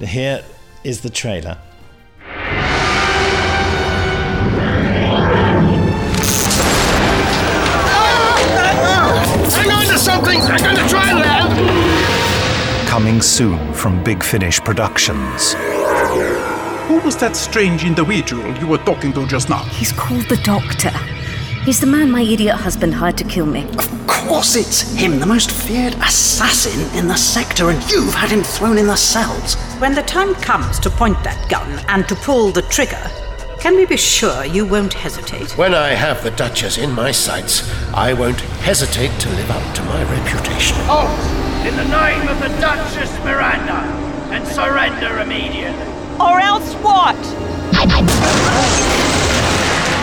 [0.00, 0.44] Here
[0.84, 1.58] is the trailer.
[9.50, 10.40] Hang on to something!
[10.40, 12.88] I'm going to try and land!
[12.88, 15.54] Coming soon from Big Finish Productions.
[16.88, 19.62] Who was that strange individual you were talking to just now?
[19.64, 20.90] He's called the Doctor.
[21.64, 23.64] He's the man my idiot husband hired to kill me.
[23.78, 28.42] Of course it's him, the most feared assassin in the sector, and you've had him
[28.42, 29.54] thrown in the cells.
[29.78, 33.10] When the time comes to point that gun and to pull the trigger,
[33.60, 35.56] can we be sure you won't hesitate?
[35.56, 37.62] When I have the Duchess in my sights,
[37.94, 40.76] I won't hesitate to live up to my reputation.
[40.90, 41.06] Oh,
[41.64, 43.78] in the name of the Duchess Miranda,
[44.34, 46.01] and surrender immediately.
[46.20, 47.16] Or else what?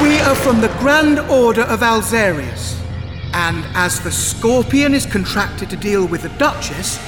[0.02, 2.80] We are from the Grand Order of Alzarius,
[3.34, 7.00] and as the Scorpion is contracted to deal with the Duchess,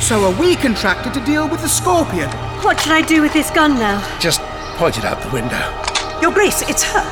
[0.00, 2.30] so are we contracted to deal with the Scorpion.
[2.64, 4.00] What should I do with this gun now?
[4.20, 4.40] Just
[4.76, 5.60] point it out the window.
[6.22, 7.02] Your Grace, it's her.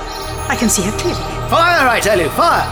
[0.49, 1.21] I can see her clearly.
[1.51, 2.67] Fire, I tell you, fire!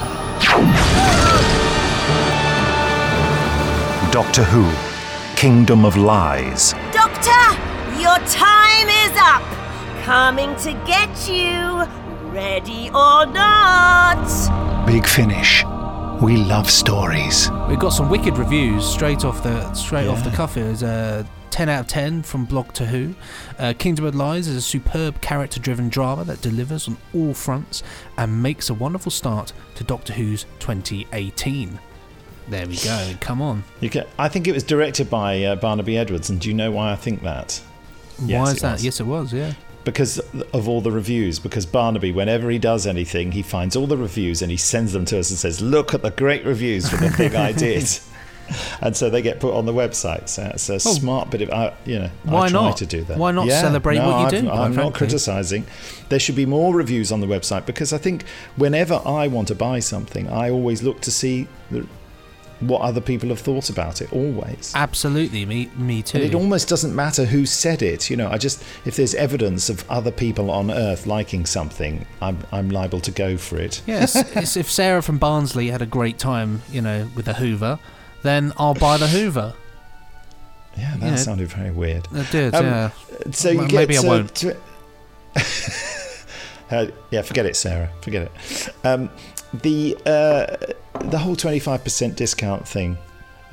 [4.11, 4.71] Doctor Who
[5.35, 6.73] Kingdom of Lies.
[6.91, 7.66] Doctor,
[7.99, 9.41] your time is up.
[10.03, 11.83] Coming to get you.
[12.31, 14.85] Ready or not?
[14.85, 15.63] Big Finish.
[16.21, 17.49] We love stories.
[17.67, 20.57] We've got some wicked reviews straight off the straight off the cuff.
[20.57, 23.15] It was a 10 out of 10 from Blogtor Who.
[23.57, 27.81] Uh, Kingdom of Lies is a superb character driven drama that delivers on all fronts
[28.17, 31.79] and makes a wonderful start to Doctor Who's 2018.
[32.49, 33.13] There we go.
[33.19, 33.63] Come on.
[33.81, 36.71] You can, I think it was directed by uh, Barnaby Edwards, and do you know
[36.71, 37.59] why I think that?
[38.19, 38.73] Why is that?
[38.73, 38.85] was.
[38.85, 39.53] Yes, it was, yeah.
[39.83, 40.19] Because
[40.53, 41.39] of all the reviews.
[41.39, 45.05] Because Barnaby, whenever he does anything, he finds all the reviews and he sends them
[45.05, 47.87] to us and says, "Look at the great reviews for the thing I did."
[48.81, 50.29] and so they get put on the website.
[50.29, 50.77] So it's a Oh.
[50.77, 52.77] smart bit of, uh, you know, Why not?
[52.77, 53.17] to do that.
[53.17, 54.49] Why not celebrate what you I've, do?
[54.49, 55.65] I'm not criticising.
[56.09, 58.23] There should be more reviews on the website because I think
[58.55, 61.85] whenever I want to buy something, I always look to see the,
[62.59, 64.11] what other people have thought about it.
[64.11, 64.71] Always.
[64.75, 66.17] Absolutely, me, me too.
[66.17, 68.09] And it almost doesn't matter who said it.
[68.09, 72.39] You know, I just if there's evidence of other people on Earth liking something, I'm
[72.51, 73.81] I'm liable to go for it.
[73.85, 77.79] Yes, it's if Sarah from Barnsley had a great time, you know, with the Hoover,
[78.23, 79.53] then I'll buy the Hoover.
[80.77, 82.07] Yeah, that know, sounded very weird.
[82.13, 82.89] It did, Um, yeah.
[83.31, 84.45] So you M- get maybe I uh, won't.
[86.71, 87.89] uh, yeah, forget it, Sarah.
[88.01, 88.85] Forget it.
[88.85, 89.09] Um,
[89.53, 90.73] the uh,
[91.05, 92.97] the whole twenty five percent discount thing.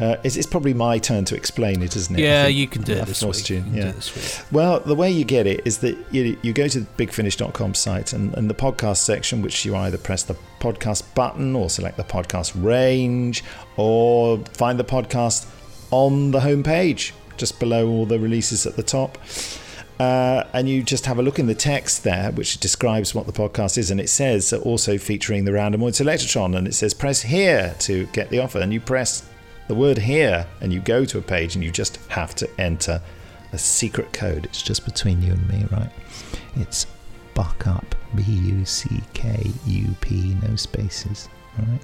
[0.00, 2.22] Uh, is it's probably my turn to explain it, isn't it?
[2.22, 3.48] Yeah, you can do it this week.
[3.48, 3.92] you, You can do yeah.
[3.92, 4.46] this week.
[4.50, 8.12] Well, the way you get it is that you, you go to the bigfinish.com site
[8.12, 12.02] and, and the podcast section, which you either press the podcast button or select the
[12.02, 13.44] podcast range
[13.76, 15.46] or find the podcast
[15.92, 19.16] on the homepage, just below all the releases at the top.
[20.00, 23.32] Uh, and you just have a look in the text there, which describes what the
[23.32, 27.74] podcast is, and it says also featuring the Randomoid Selectron, and it says press here
[27.80, 29.24] to get the offer, and you press
[29.68, 33.00] the word here, and you go to a page, and you just have to enter
[33.52, 34.46] a secret code.
[34.46, 35.90] It's just between you and me, right?
[36.56, 36.88] It's
[37.34, 41.28] Buckup, B U C K U P, no spaces,
[41.58, 41.80] all right?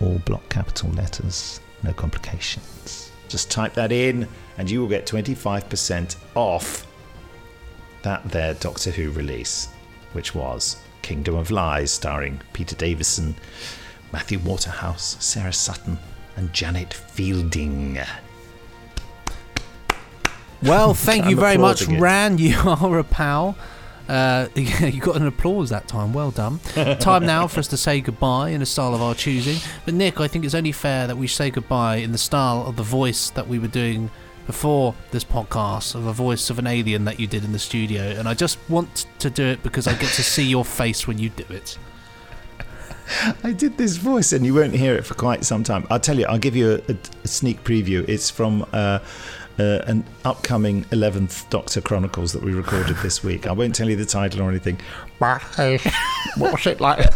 [0.00, 3.12] All block capital letters, no complications.
[3.28, 6.86] Just type that in, and you will get 25% off
[8.02, 9.68] that there Doctor Who release,
[10.12, 13.34] which was Kingdom of Lies, starring Peter Davison,
[14.12, 15.98] Matthew Waterhouse, Sarah Sutton,
[16.36, 17.98] and Janet Fielding.
[20.62, 22.00] Well, thank you very much, it.
[22.00, 22.38] Ran.
[22.42, 23.56] You are a pal.
[24.08, 26.12] Uh, you got an applause that time.
[26.12, 26.58] Well done.
[26.98, 29.58] time now for us to say goodbye in a style of our choosing.
[29.84, 32.76] But Nick, I think it's only fair that we say goodbye in the style of
[32.76, 34.10] the voice that we were doing
[34.46, 38.02] before this podcast, of a voice of an alien that you did in the studio.
[38.02, 41.18] And I just want to do it because I get to see your face when
[41.18, 41.78] you do it.
[43.44, 45.86] I did this voice, and you won't hear it for quite some time.
[45.90, 46.26] I'll tell you.
[46.26, 48.08] I'll give you a, a sneak preview.
[48.08, 48.98] It's from uh,
[49.58, 53.46] uh, an upcoming Eleventh Doctor Chronicles that we recorded this week.
[53.46, 54.80] I won't tell you the title or anything.
[56.36, 56.98] what was it like?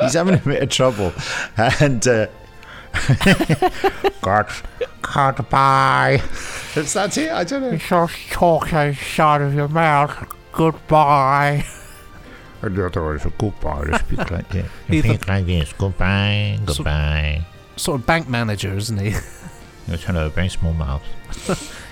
[0.00, 1.12] He's having a bit of trouble,
[1.56, 2.06] and.
[2.06, 2.26] Uh,
[4.22, 4.46] God,
[5.36, 6.22] goodbye.
[6.76, 7.30] Is that it?
[7.30, 7.70] I don't know.
[7.70, 10.32] It's Just talk inside of your mouth.
[10.52, 11.64] Goodbye.
[12.62, 13.10] I don't know.
[13.12, 13.84] It's a goodbye.
[13.86, 14.64] to speak like that.
[14.88, 15.72] You You think- speak like this.
[15.72, 16.58] Goodbye.
[16.66, 17.44] So- Goodbye.
[17.76, 19.14] Sort of bank manager, isn't he?
[19.88, 20.28] Yes, hello.
[20.28, 21.02] Very small mouth.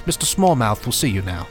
[0.07, 0.25] Mr.
[0.25, 1.49] Smallmouth, we'll see you now.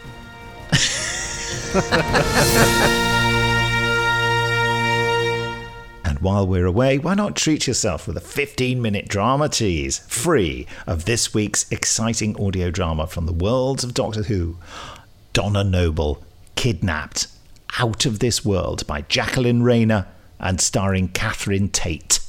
[6.22, 11.06] While we're away, why not treat yourself with a 15 minute drama tease, free of
[11.06, 14.58] this week's exciting audio drama from the worlds of Doctor Who
[15.32, 16.22] Donna Noble,
[16.56, 17.28] Kidnapped,
[17.80, 20.08] Out of This World by Jacqueline Rayner
[20.40, 22.20] and starring Catherine Tate.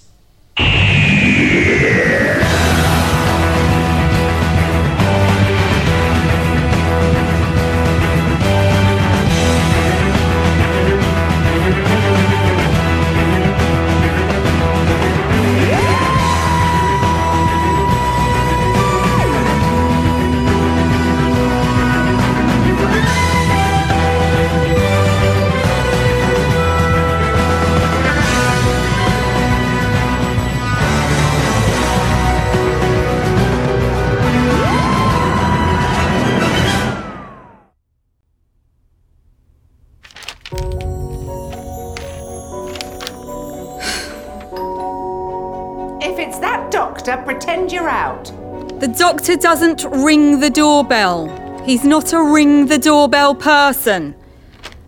[49.10, 51.26] Doctor doesn't ring the doorbell.
[51.64, 54.14] He's not a ring the doorbell person.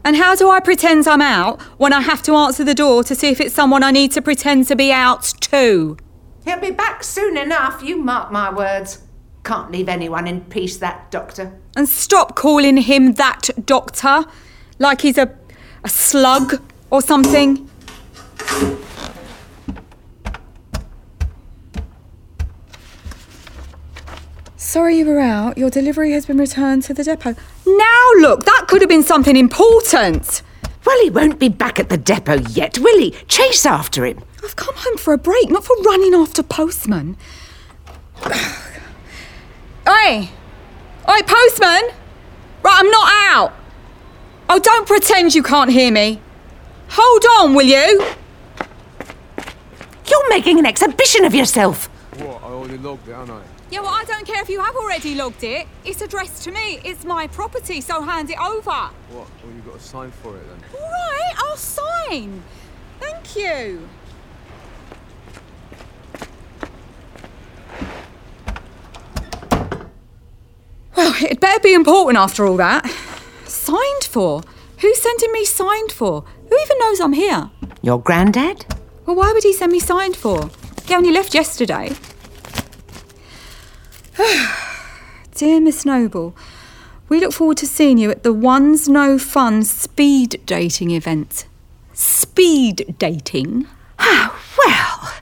[0.04, 3.16] And how do I pretend I'm out when I have to answer the door to
[3.16, 5.96] see if it's someone I need to pretend to be out to?
[6.44, 9.02] He'll be back soon enough, you mark my words.
[9.42, 11.58] Can't leave anyone in peace, that doctor.
[11.74, 14.24] And stop calling him that doctor
[14.78, 15.36] like he's a,
[15.82, 17.68] a slug or something.
[24.72, 25.58] Sorry you were out.
[25.58, 27.34] Your delivery has been returned to the depot.
[27.66, 30.40] Now look, that could have been something important.
[30.86, 33.10] Well, he won't be back at the depot yet, will he?
[33.28, 34.24] Chase after him.
[34.42, 37.18] I've come home for a break, not for running after postman.
[39.86, 40.30] Oi!
[41.06, 41.90] Oi, postman!
[42.62, 43.52] Right, I'm not out.
[44.48, 46.18] Oh, don't pretend you can't hear me.
[46.88, 48.06] Hold on, will you?
[50.08, 51.88] You're making an exhibition of yourself.
[52.18, 52.42] What?
[52.42, 53.42] I already logged it, haven't I?
[53.72, 55.66] Yeah, well, I don't care if you have already logged it.
[55.82, 56.78] It's addressed to me.
[56.84, 58.70] It's my property, so hand it over.
[58.70, 58.92] What?
[59.10, 60.62] Well, you've got to sign for it then.
[60.78, 62.42] All right, I'll sign.
[63.00, 63.88] Thank you.
[70.94, 72.86] Well, it'd better be important after all that.
[73.46, 74.42] Signed for?
[74.80, 76.26] Who's sending me signed for?
[76.50, 77.50] Who even knows I'm here?
[77.80, 78.66] Your granddad?
[79.06, 80.50] Well, why would he send me signed for?
[80.84, 81.96] He only left yesterday.
[85.34, 86.36] Dear Miss Noble,
[87.08, 91.46] we look forward to seeing you at the One's No Fun speed dating event.
[91.94, 93.66] Speed dating?
[93.98, 95.14] Ah, well,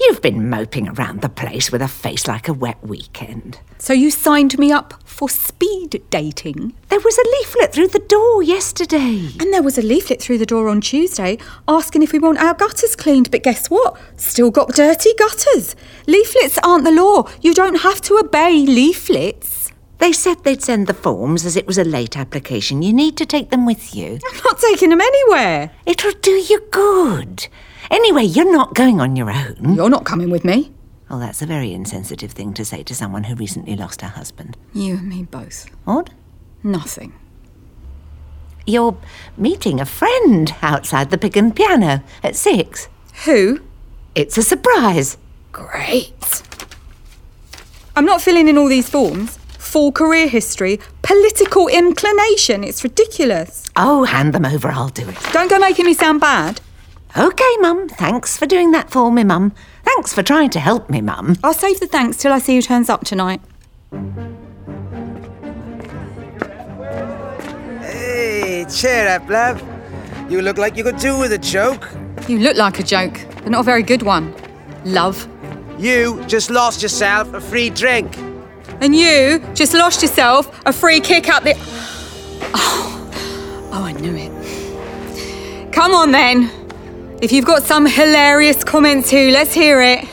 [0.00, 3.60] you've been moping around the place with a face like a wet weekend.
[3.78, 6.74] So you signed me up for speed dating?
[6.88, 9.28] There was a leaflet through the door yesterday.
[9.38, 11.38] And there was a leaflet through the door on Tuesday
[11.68, 13.98] asking if we want our gutters cleaned, but guess what?
[14.16, 15.76] Still got dirty gutters.
[16.06, 17.28] Leaflets aren't the law.
[17.40, 19.70] You don't have to obey leaflets.
[19.98, 22.80] They said they'd send the forms as it was a late application.
[22.80, 24.18] You need to take them with you.
[24.32, 25.72] I'm not taking them anywhere.
[25.84, 27.48] It'll do you good.
[27.90, 29.74] Anyway, you're not going on your own.
[29.74, 30.72] You're not coming with me.
[31.08, 34.56] Well, that's a very insensitive thing to say to someone who recently lost her husband.
[34.72, 35.66] You and me both.
[35.84, 36.10] What?
[36.62, 37.14] Nothing.
[38.66, 38.96] You're
[39.36, 42.88] meeting a friend outside the Pig and Piano at six.
[43.24, 43.60] Who?
[44.14, 45.16] It's a surprise.
[45.50, 46.42] Great.
[47.96, 49.36] I'm not filling in all these forms.
[49.58, 52.62] Full career history, political inclination.
[52.64, 53.68] It's ridiculous.
[53.76, 55.16] Oh, hand them over, I'll do it.
[55.32, 56.60] Don't go making me sound bad.
[57.16, 57.88] OK, Mum.
[57.88, 59.52] Thanks for doing that for me, Mum.
[59.82, 61.36] Thanks for trying to help me, Mum.
[61.42, 63.40] I'll save the thanks till I see who turns up tonight.
[67.80, 69.62] Hey, cheer up, love.
[70.30, 71.88] You look like you could do with a joke.
[72.28, 74.32] You look like a joke, but not a very good one.
[74.84, 75.28] Love.
[75.78, 78.16] You just lost yourself a free drink.
[78.80, 81.54] And you just lost yourself a free kick out the.
[82.54, 85.72] Oh, oh, I knew it.
[85.72, 86.59] Come on then.
[87.22, 90.08] If you've got some hilarious comment too, let's hear it.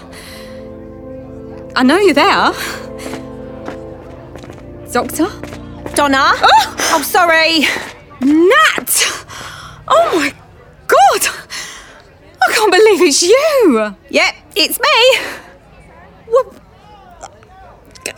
[1.74, 2.52] I know you're there.
[4.92, 5.28] Doctor?
[5.96, 6.34] Donna?
[6.36, 7.62] Oh, I'm sorry.
[8.20, 9.24] Nat!
[9.88, 10.34] Oh my
[10.88, 11.28] god!
[12.46, 13.96] I can't believe it's you!
[14.10, 15.18] Yep, it's me.
[16.26, 16.54] What?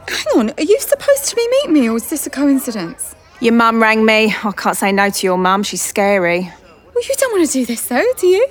[0.07, 3.15] Hang on, are you supposed to be meeting me or is this a coincidence?
[3.39, 4.33] Your mum rang me.
[4.43, 5.61] I can't say no to your mum.
[5.61, 6.41] She's scary.
[6.41, 8.47] Well, you don't want to do this though, do you?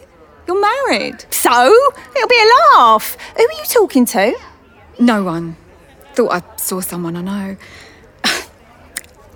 [0.49, 1.26] You're married.
[1.30, 1.51] So?
[2.16, 3.18] It'll be a laugh.
[3.36, 4.34] Who are you talking to?
[4.99, 5.57] No one.
[6.14, 7.57] Thought I saw someone I know.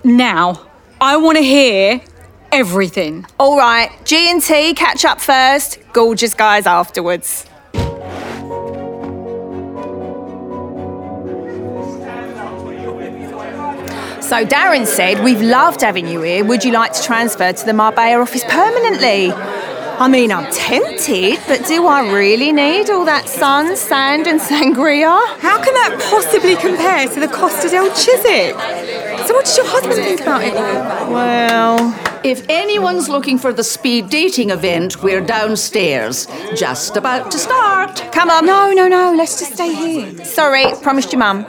[0.03, 0.65] now,
[0.99, 2.01] I want to hear
[2.51, 3.27] everything.
[3.39, 5.77] All right, G and T catch up first.
[5.93, 7.45] Gorgeous guys afterwards.
[14.19, 16.43] So Darren said, We've loved having you here.
[16.43, 19.31] Would you like to transfer to the Marbella office permanently?
[19.99, 25.19] I mean, I'm tempted, but do I really need all that sun, sand, and sangria?
[25.39, 28.53] How can that possibly compare to the Costa del Chiswick?
[29.27, 31.13] So, what does your husband think about it all?
[31.13, 32.09] Well.
[32.23, 36.25] If anyone's looking for the speed dating event, we're downstairs.
[36.55, 38.01] Just about to start.
[38.13, 38.45] Come on.
[38.45, 40.23] No, no, no, let's just stay here.
[40.23, 41.45] Sorry, promised your mum.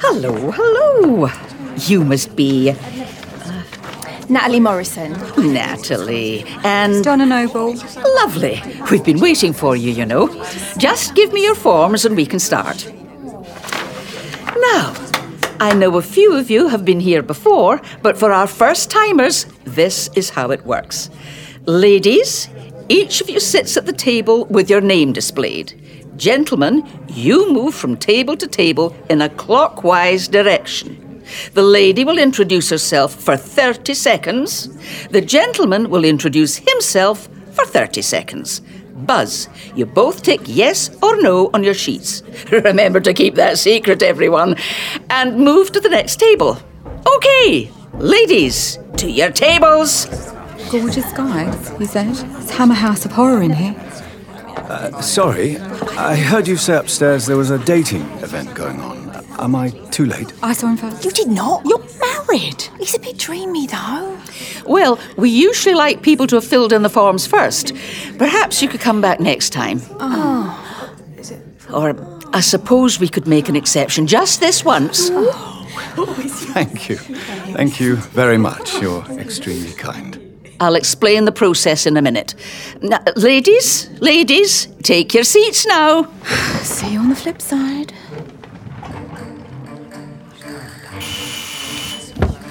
[0.00, 1.57] Hello, hello.
[1.86, 2.72] You must be
[4.28, 5.12] Natalie Morrison.
[5.36, 7.74] Natalie and Donna Noble.
[8.16, 8.60] Lovely.
[8.90, 10.28] We've been waiting for you, you know.
[10.76, 12.92] Just give me your forms and we can start.
[14.72, 14.94] Now,
[15.60, 19.46] I know a few of you have been here before, but for our first timers,
[19.64, 21.10] this is how it works.
[21.66, 22.48] Ladies,
[22.88, 25.80] each of you sits at the table with your name displayed.
[26.16, 31.07] Gentlemen, you move from table to table in a clockwise direction.
[31.54, 34.68] The lady will introduce herself for 30 seconds.
[35.08, 38.60] The gentleman will introduce himself for 30 seconds.
[38.94, 42.22] Buzz, you both tick yes or no on your sheets.
[42.50, 44.56] Remember to keep that secret, everyone.
[45.10, 46.58] And move to the next table.
[47.16, 50.06] Okay, ladies, to your tables.
[50.70, 52.10] Gorgeous guys, he said.
[52.10, 53.74] It's Hammer House of Horror in here.
[54.68, 55.56] Uh, sorry,
[55.96, 59.07] I heard you say upstairs there was a dating event going on.
[59.38, 60.32] Am I too late?
[60.42, 61.04] I saw him first.
[61.04, 61.64] You did not.
[61.64, 62.62] You're married.
[62.78, 64.18] He's a bit dreamy, though.
[64.66, 67.72] Well, we usually like people to have filled in the forms first.
[68.18, 69.80] Perhaps you could come back next time.
[70.00, 70.90] Oh.
[71.16, 71.40] Is it?
[71.72, 71.94] Or
[72.32, 75.08] I suppose we could make an exception just this once.
[75.12, 75.54] Oh.
[76.54, 76.96] Thank you.
[76.96, 78.80] Thank you very much.
[78.80, 80.18] You're extremely kind.
[80.60, 82.34] I'll explain the process in a minute.
[82.82, 86.10] Now, ladies, ladies, take your seats now.
[86.62, 87.92] See you on the flip side.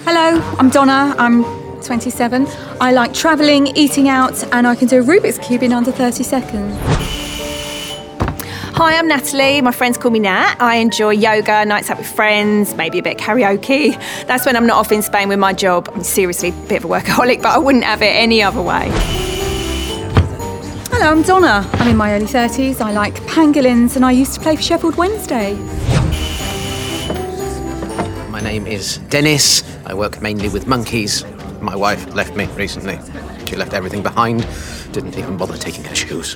[0.10, 1.14] Hello, I'm Donna.
[1.18, 1.44] I'm
[1.82, 2.48] 27.
[2.80, 6.24] I like travelling, eating out, and I can do a Rubik's Cube in under 30
[6.24, 6.78] seconds.
[8.78, 9.60] Hi, I'm Natalie.
[9.60, 10.56] My friends call me Nat.
[10.62, 13.98] I enjoy yoga, nights out with friends, maybe a bit of karaoke.
[14.28, 15.90] That's when I'm not off in Spain with my job.
[15.94, 18.88] I'm seriously a bit of a workaholic, but I wouldn't have it any other way.
[20.90, 21.70] Hello, I'm Donna.
[21.74, 22.80] I'm in my early 30s.
[22.80, 25.56] I like pangolins, and I used to play for Sheffield Wednesday.
[28.30, 29.64] My name is Dennis.
[29.88, 31.24] I work mainly with monkeys.
[31.62, 33.00] My wife left me recently.
[33.46, 34.46] She left everything behind,
[34.92, 36.36] didn't even bother taking her shoes.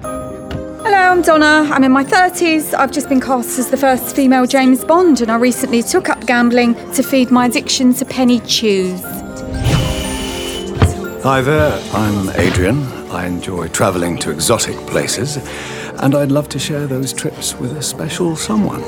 [0.00, 1.68] Hello, I'm Donna.
[1.70, 2.72] I'm in my 30s.
[2.72, 6.24] I've just been cast as the first female James Bond, and I recently took up
[6.26, 9.02] gambling to feed my addiction to penny chews.
[11.22, 12.82] Hi there, I'm Adrian.
[13.10, 15.36] I enjoy travelling to exotic places,
[16.02, 18.80] and I'd love to share those trips with a special someone.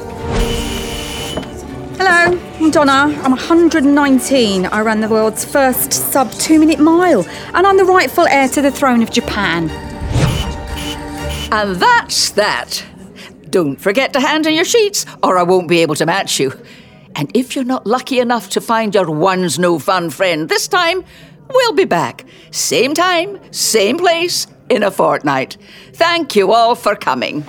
[1.99, 2.39] Hello, I'm
[2.75, 3.16] Donna.
[3.22, 4.66] I'm 119.
[4.66, 8.61] I ran the world's first sub two minute mile, and I'm the rightful heir to
[8.61, 9.70] the throne of Japan.
[11.53, 12.85] And that's that.
[13.49, 16.53] Don't forget to hand in your sheets, or I won't be able to match you.
[17.14, 21.05] And if you're not lucky enough to find your one's no fun friend this time,
[21.49, 22.25] we'll be back.
[22.51, 25.59] Same time, same place, in a fortnight.
[25.93, 27.45] Thank you all for coming.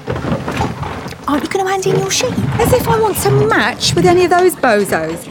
[1.28, 2.32] Aren't you going to hand in your sheet?
[2.60, 5.24] As if I want to match with any of those bozos.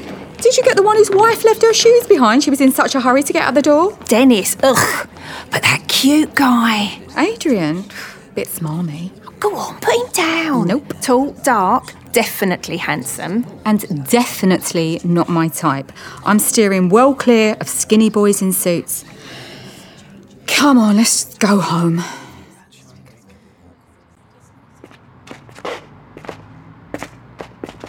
[0.42, 2.42] Did you get the one whose wife left her shoes behind?
[2.42, 3.96] She was in such a hurry to get out the door.
[4.08, 5.08] Dennis, ugh.
[5.50, 7.00] But that cute guy.
[7.16, 7.84] Adrian,
[8.34, 9.10] bit smarmy.
[9.38, 10.66] Go on, put him down.
[10.66, 10.94] Nope.
[11.00, 13.46] Tall, dark, definitely handsome.
[13.64, 15.92] And definitely not my type.
[16.24, 19.04] I'm steering well clear of skinny boys in suits.
[20.46, 22.02] Come on, let's go home.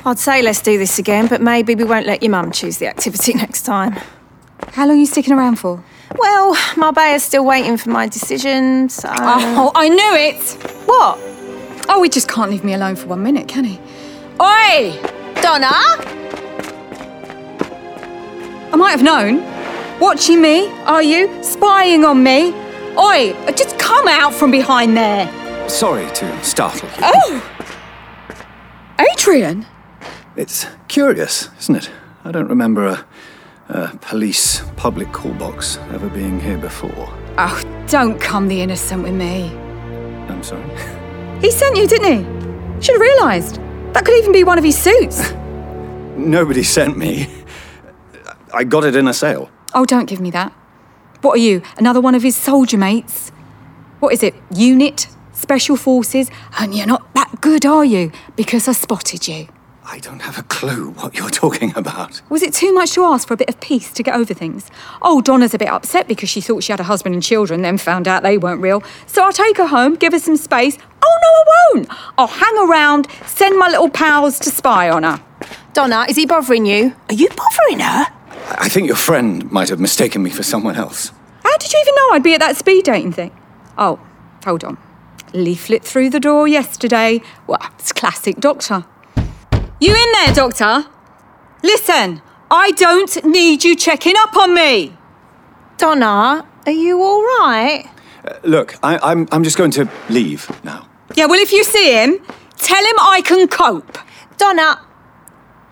[0.08, 2.86] I'd say let's do this again, but maybe we won't let your mum choose the
[2.86, 3.94] activity next time.
[4.74, 5.84] How long are you sticking around for?
[6.16, 9.10] Well, Marbella's still waiting for my decision, so.
[9.12, 10.40] Oh, I knew it!
[10.86, 11.18] What?
[11.90, 13.80] Oh, he just can't leave me alone for one minute, can he?
[14.40, 15.00] Oi!
[15.42, 15.72] Donna?
[18.72, 19.44] I might have known.
[20.00, 21.44] Watching me, are you?
[21.44, 22.54] Spying on me?
[22.96, 25.28] Oi, just come out from behind there.
[25.68, 26.96] Sorry to startle you.
[27.02, 27.68] Oh!
[29.00, 29.66] Adrian?
[30.38, 31.92] It's curious, isn't it?
[32.26, 33.06] I don't remember a,
[33.70, 37.08] a police public call box ever being here before.
[37.38, 39.56] Oh, don't come the innocent with me.
[40.30, 40.64] I'm sorry.
[41.42, 42.82] He sent you, didn't he?
[42.82, 43.60] Should have realised.
[43.94, 45.32] That could even be one of his suits.
[46.16, 47.28] Nobody sent me.
[48.54, 49.50] I got it in a sale.
[49.74, 50.54] Oh, don't give me that.
[51.22, 53.30] What are you, another one of his soldier mates?
[54.00, 55.08] What is it, UNIT?
[55.34, 56.32] Special forces?
[56.58, 58.12] And you're not that good, are you?
[58.38, 59.48] Because I spotted you.
[59.88, 62.20] I don't have a clue what you're talking about.
[62.30, 64.72] Was it too much to ask for a bit of peace to get over things?
[65.04, 67.78] Oh, Donna's a bit upset because she thought she had a husband and children, then
[67.78, 68.84] found out they weren't real.
[69.06, 70.78] So I'll take her home, give her some space.
[71.04, 71.44] Oh, no, I
[71.76, 71.88] won't.
[72.18, 75.22] I'll hang around, send my little pals to spy on her.
[75.74, 76.96] Donna, is he bothering you?
[77.10, 78.08] Are you bothering her?
[78.58, 81.12] I think your friend might have mistaken me for someone else.
[81.44, 83.32] How did you even know I'd be at that speed dating thing?
[83.78, 84.00] Oh,
[84.44, 84.80] hold on.
[85.34, 87.22] Leaflet through the door yesterday.
[87.46, 88.86] Well, it's classic Doctor.
[89.80, 90.86] You in there, Doctor?
[91.62, 94.96] Listen, I don't need you checking up on me.
[95.78, 97.86] Donna, are you all right?
[98.24, 100.88] Uh, look, I, I'm, I'm just going to leave now.
[101.16, 102.20] Yeah, well, if you see him,
[102.58, 103.98] tell him I can cope.
[104.38, 104.80] Donna.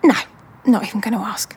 [0.02, 0.14] No,
[0.66, 1.56] not even going to ask.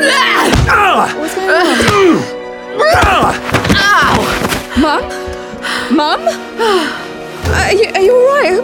[0.00, 1.60] What's going on?
[3.76, 4.16] Ow!
[4.80, 5.02] Mum?
[5.94, 6.20] Mum?
[7.50, 8.62] Are you, are you all right?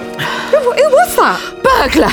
[0.51, 1.41] Who, who was that?
[1.63, 2.11] Burglar!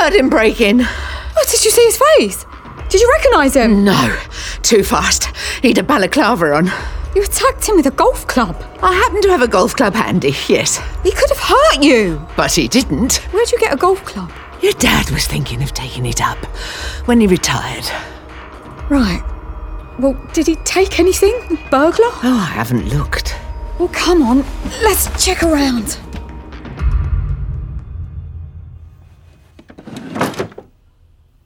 [0.00, 0.80] Heard him break in.
[0.80, 2.44] I Did you see his face?
[2.88, 3.84] Did you recognise him?
[3.84, 4.18] No,
[4.62, 5.30] too fast.
[5.62, 6.66] He'd a balaclava on.
[7.14, 8.56] You attacked him with a golf club.
[8.82, 10.78] I happen to have a golf club handy, yes.
[11.04, 12.26] He could have hurt you.
[12.36, 13.16] But he didn't.
[13.32, 14.32] Where'd you get a golf club?
[14.60, 16.38] Your dad was thinking of taking it up
[17.06, 17.84] when he retired.
[18.90, 19.22] Right.
[20.00, 21.32] Well, did he take anything?
[21.70, 22.08] Burglar?
[22.24, 23.36] Oh, I haven't looked.
[23.78, 24.44] Well, come on.
[24.82, 25.96] Let's check around.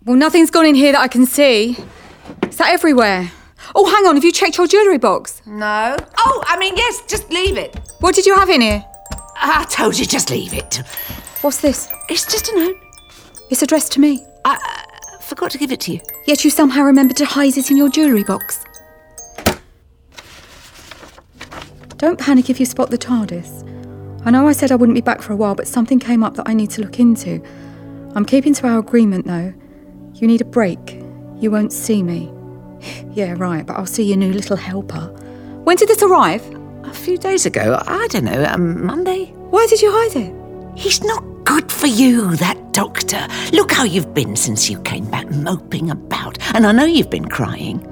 [0.07, 1.77] Well, nothing's gone in here that I can see.
[2.49, 3.31] Is that everywhere?
[3.75, 4.15] Oh, hang on.
[4.15, 5.43] Have you checked your jewellery box?
[5.47, 5.97] No.
[6.19, 7.79] Oh, I mean, yes, just leave it.
[8.01, 8.85] What did you have in here?
[9.37, 10.77] I told you, just leave it.
[11.43, 11.89] What's this?
[12.09, 12.77] It's just a note.
[13.51, 14.25] It's addressed to me.
[14.47, 14.94] I uh,
[15.35, 16.01] forgot to give it to you.
[16.27, 18.65] Yet you somehow remembered to hide it in your jewellery box.
[21.97, 23.69] Don't panic if you spot the TARDIS.
[24.25, 26.35] I know I said I wouldn't be back for a while, but something came up
[26.35, 27.43] that I need to look into.
[28.15, 29.53] I'm keeping to our agreement, though.
[30.15, 31.03] You need a break.
[31.41, 32.33] You won't see me.
[33.13, 35.09] yeah, right, but I'll see your new little helper.
[35.65, 36.43] When did this arrive?
[36.85, 37.83] A few days ago.
[37.87, 39.33] I don't know, um, Monday?
[39.51, 40.79] Why did you hide it?
[40.79, 43.27] He's not good for you, that doctor.
[43.53, 46.39] Look how you've been since you came back moping about.
[46.55, 47.87] And I know you've been crying.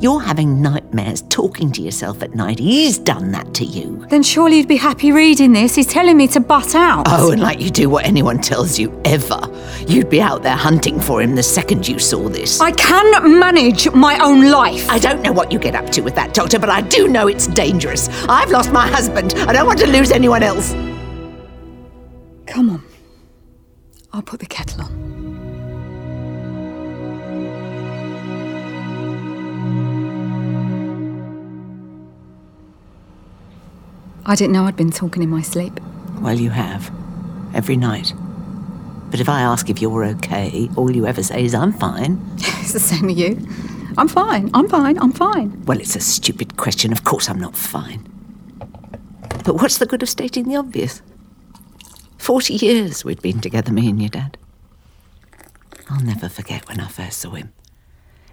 [0.00, 2.58] You're having nightmares talking to yourself at night.
[2.58, 4.04] He's done that to you.
[4.10, 5.74] Then surely you'd be happy reading this.
[5.74, 7.06] He's telling me to butt out.
[7.08, 9.40] Oh, and like you do what anyone tells you ever.
[9.86, 12.60] You'd be out there hunting for him the second you saw this.
[12.60, 14.88] I can manage my own life.
[14.90, 17.28] I don't know what you get up to with that, Doctor, but I do know
[17.28, 18.08] it's dangerous.
[18.28, 19.34] I've lost my husband.
[19.34, 20.74] I don't want to lose anyone else.
[22.58, 22.82] Come on.
[24.12, 24.92] I'll put the kettle on.
[34.26, 35.78] I didn't know I'd been talking in my sleep.
[36.20, 36.90] Well, you have.
[37.54, 38.12] Every night.
[39.12, 42.20] But if I ask if you're okay, all you ever say is, I'm fine.
[42.38, 43.38] it's the same with you.
[43.96, 44.50] I'm fine.
[44.52, 44.98] I'm fine.
[44.98, 45.64] I'm fine.
[45.64, 46.90] Well, it's a stupid question.
[46.90, 48.04] Of course I'm not fine.
[49.44, 51.02] But what's the good of stating the obvious?
[52.18, 54.36] Forty years we'd been together, me and your dad.
[55.88, 57.52] I'll never forget when I first saw him.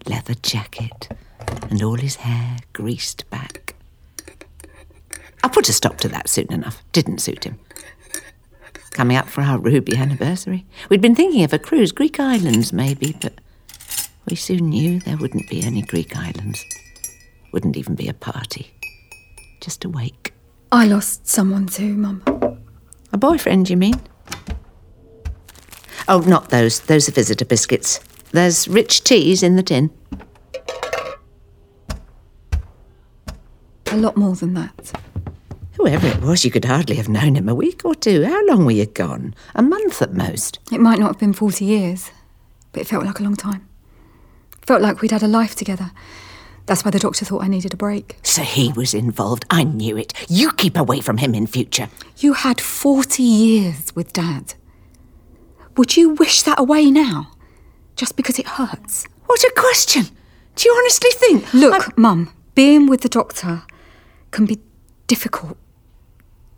[0.06, 1.10] Leather jacket
[1.70, 3.76] and all his hair greased back.
[5.44, 6.84] I put a stop to that soon enough.
[6.92, 7.60] Didn't suit him.
[8.92, 10.66] Coming up for our Ruby anniversary.
[10.90, 13.40] We'd been thinking of a cruise, Greek islands maybe, but
[14.26, 16.66] we soon knew there wouldn't be any Greek islands.
[17.52, 18.72] Wouldn't even be a party.
[19.62, 20.34] Just a wake.
[20.72, 22.55] I lost someone too, Mum.
[23.16, 23.94] A boyfriend, you mean?
[26.10, 26.82] Oh, not those.
[26.82, 28.02] Those are visitor biscuits.
[28.32, 29.90] There's rich teas in the tin.
[33.86, 34.92] A lot more than that.
[35.78, 38.26] Whoever it was, you could hardly have known him a week or two.
[38.26, 39.34] How long were you gone?
[39.56, 40.60] A month at most.
[40.70, 42.12] It might not have been 40 years,
[42.74, 43.66] but it felt like a long time.
[44.64, 45.94] Felt like we'd had a life together.
[46.66, 48.18] That's why the doctor thought I needed a break.
[48.24, 49.46] So he was involved.
[49.50, 50.14] I knew it.
[50.30, 51.90] You keep away from him in future.
[52.18, 54.56] You had 40 years with Dad.
[55.78, 57.32] Would you wish that away now?
[57.96, 59.06] Just because it hurts?
[59.26, 60.06] What a question!
[60.56, 61.54] Do you honestly think?
[61.54, 61.94] Look, I'm...
[61.98, 63.64] Mum, being with the doctor
[64.32, 64.60] can be
[65.08, 65.58] difficult.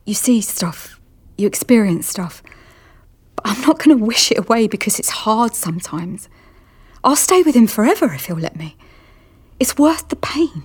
[0.06, 1.00] You see stuff,
[1.38, 2.42] you experience stuff.
[3.36, 6.30] But I'm not going to wish it away because it's hard sometimes.
[7.04, 8.78] I'll stay with him forever if he'll let me.
[9.60, 10.64] It's worth the pain.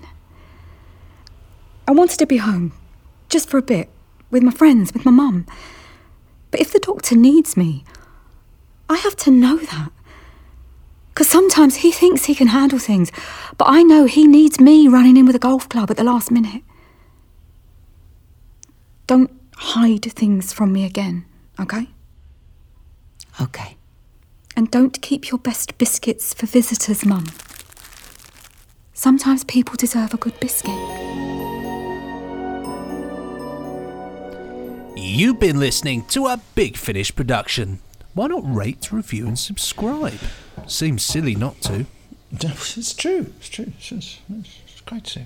[1.89, 2.73] I wanted to be home,
[3.29, 3.89] just for a bit,
[4.31, 5.47] with my friends, with my mum.
[6.51, 7.85] But if the doctor needs me,
[8.89, 9.91] I have to know that.
[11.09, 13.11] Because sometimes he thinks he can handle things,
[13.59, 16.31] but I know he needs me running in with a golf club at the last
[16.31, 16.63] minute.
[19.07, 21.25] Don't hide things from me again,
[21.61, 21.89] okay?
[23.41, 23.77] Okay.
[24.57, 27.27] And don't keep your best biscuits for visitors, Mum.
[29.03, 30.79] Sometimes people deserve a good biscuit.
[34.97, 37.81] You've been listening to a Big Finish production.
[38.15, 40.21] Why not rate, review, and subscribe?
[40.69, 41.87] Seems silly not to.
[42.31, 43.33] It's true.
[43.41, 43.73] It's true.
[43.77, 45.23] It's, it's, it's quite so.